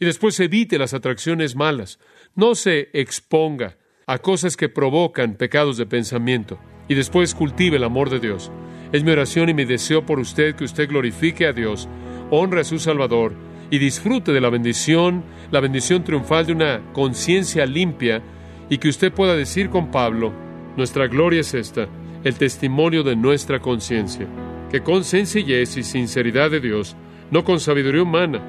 Y 0.00 0.06
después 0.06 0.40
evite 0.40 0.78
las 0.78 0.94
atracciones 0.94 1.56
malas. 1.56 1.98
No 2.34 2.54
se 2.54 2.88
exponga 2.94 3.76
a 4.06 4.16
cosas 4.16 4.56
que 4.56 4.70
provocan 4.70 5.34
pecados 5.34 5.76
de 5.76 5.84
pensamiento. 5.84 6.58
Y 6.88 6.94
después 6.94 7.34
cultive 7.34 7.76
el 7.76 7.84
amor 7.84 8.08
de 8.08 8.20
Dios. 8.20 8.50
Es 8.92 9.04
mi 9.04 9.10
oración 9.10 9.50
y 9.50 9.52
mi 9.52 9.66
deseo 9.66 10.06
por 10.06 10.18
usted 10.18 10.54
que 10.54 10.64
usted 10.64 10.88
glorifique 10.88 11.46
a 11.46 11.52
Dios, 11.52 11.86
honre 12.30 12.62
a 12.62 12.64
su 12.64 12.78
Salvador 12.78 13.34
y 13.70 13.76
disfrute 13.76 14.32
de 14.32 14.40
la 14.40 14.48
bendición, 14.48 15.22
la 15.50 15.60
bendición 15.60 16.02
triunfal 16.02 16.46
de 16.46 16.52
una 16.54 16.92
conciencia 16.94 17.66
limpia 17.66 18.22
y 18.70 18.78
que 18.78 18.88
usted 18.88 19.12
pueda 19.12 19.36
decir 19.36 19.68
con 19.68 19.90
Pablo, 19.90 20.45
nuestra 20.76 21.06
gloria 21.06 21.40
es 21.40 21.54
esta, 21.54 21.88
el 22.24 22.34
testimonio 22.36 23.02
de 23.02 23.16
nuestra 23.16 23.60
conciencia, 23.60 24.26
que 24.70 24.82
con 24.82 25.04
sencillez 25.04 25.76
y 25.76 25.82
sinceridad 25.82 26.50
de 26.50 26.60
Dios, 26.60 26.96
no 27.30 27.44
con 27.44 27.60
sabiduría 27.60 28.02
humana, 28.02 28.42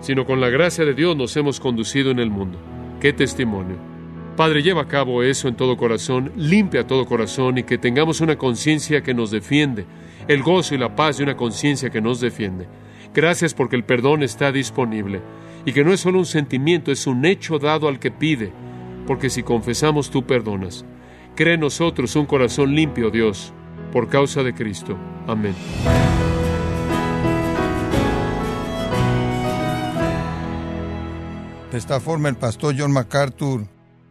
sino 0.00 0.24
con 0.24 0.40
la 0.40 0.48
gracia 0.48 0.84
de 0.84 0.94
Dios 0.94 1.16
nos 1.16 1.36
hemos 1.36 1.60
conducido 1.60 2.10
en 2.10 2.18
el 2.18 2.30
mundo. 2.30 2.58
¡Qué 3.00 3.12
testimonio! 3.12 3.76
Padre, 4.36 4.62
lleva 4.62 4.82
a 4.82 4.88
cabo 4.88 5.22
eso 5.22 5.48
en 5.48 5.56
todo 5.56 5.76
corazón, 5.76 6.32
limpia 6.36 6.86
todo 6.86 7.06
corazón 7.06 7.58
y 7.58 7.64
que 7.64 7.78
tengamos 7.78 8.20
una 8.20 8.36
conciencia 8.36 9.02
que 9.02 9.14
nos 9.14 9.30
defiende, 9.30 9.84
el 10.28 10.42
gozo 10.42 10.74
y 10.74 10.78
la 10.78 10.94
paz 10.94 11.18
de 11.18 11.24
una 11.24 11.36
conciencia 11.36 11.90
que 11.90 12.00
nos 12.00 12.20
defiende. 12.20 12.68
Gracias 13.12 13.52
porque 13.52 13.74
el 13.74 13.84
perdón 13.84 14.22
está 14.22 14.52
disponible 14.52 15.20
y 15.64 15.72
que 15.72 15.82
no 15.82 15.92
es 15.92 16.00
solo 16.00 16.18
un 16.18 16.26
sentimiento, 16.26 16.92
es 16.92 17.06
un 17.06 17.24
hecho 17.24 17.58
dado 17.58 17.88
al 17.88 17.98
que 17.98 18.10
pide, 18.10 18.52
porque 19.06 19.28
si 19.28 19.42
confesamos 19.42 20.10
tú 20.10 20.24
perdonas. 20.24 20.84
Cree 21.38 21.54
en 21.54 21.60
nosotros 21.60 22.16
un 22.16 22.26
corazón 22.26 22.74
limpio, 22.74 23.12
Dios, 23.12 23.52
por 23.92 24.08
causa 24.08 24.42
de 24.42 24.52
Cristo. 24.52 24.98
Amén. 25.28 25.54
De 31.70 31.78
esta 31.78 32.00
forma 32.00 32.28
el 32.28 32.34
pastor 32.34 32.74
John 32.76 32.90
MacArthur 32.90 33.68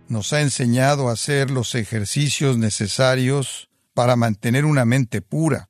nos 0.08 0.32
ha 0.32 0.40
enseñado 0.40 1.10
a 1.10 1.12
hacer 1.12 1.52
los 1.52 1.76
ejercicios 1.76 2.58
necesarios 2.58 3.68
para 3.94 4.16
mantener 4.16 4.64
una 4.64 4.86
mente 4.86 5.22
pura. 5.22 5.68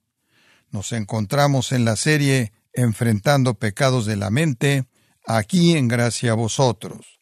Nos 0.69 0.91
encontramos 0.91 1.71
en 1.71 1.85
la 1.85 1.95
serie 1.95 2.53
Enfrentando 2.71 3.55
pecados 3.55 4.05
de 4.05 4.15
la 4.15 4.29
mente, 4.29 4.85
aquí 5.25 5.75
en 5.75 5.87
Gracia 5.87 6.33
a 6.33 6.35
vosotros. 6.35 7.16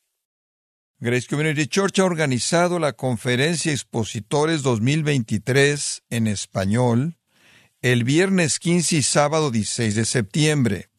Grace 1.02 1.28
Community 1.28 1.68
Church 1.68 2.00
ha 2.00 2.06
organizado 2.06 2.80
la 2.80 2.94
conferencia 2.94 3.74
Expositores 3.74 4.64
2023 4.64 6.04
en 6.10 6.28
español 6.28 7.18
el 7.82 8.06
viernes 8.06 8.60
15 8.60 8.96
y 8.96 9.04
sábado 9.04 9.52
16 9.52 9.94
de 9.94 10.06
septiembre. 10.06 10.90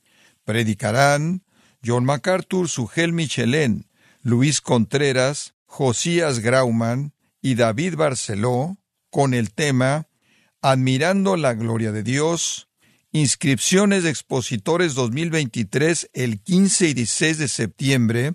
Predicarán 0.45 1.45
John 1.83 2.05
MacArthur, 2.05 2.69
Sugel 2.69 3.15
Michelén, 3.15 3.89
Luis 4.21 4.61
Contreras, 4.61 5.55
Josías 5.65 6.41
Grauman 6.41 7.15
y 7.41 7.55
David 7.55 7.97
Barceló 7.97 8.77
con 9.09 9.33
el 9.33 9.55
tema 9.55 10.09
Admirando 10.61 11.39
la 11.39 11.55
Gloria 11.55 11.91
de 11.91 12.03
Dios, 12.03 12.69
inscripciones 13.13 14.03
de 14.03 14.11
expositores 14.11 14.95
2023 14.95 16.11
el 16.13 16.43
15 16.43 16.89
y 16.89 16.95
16 16.95 17.39
de 17.39 17.49
septiembre, 17.49 18.35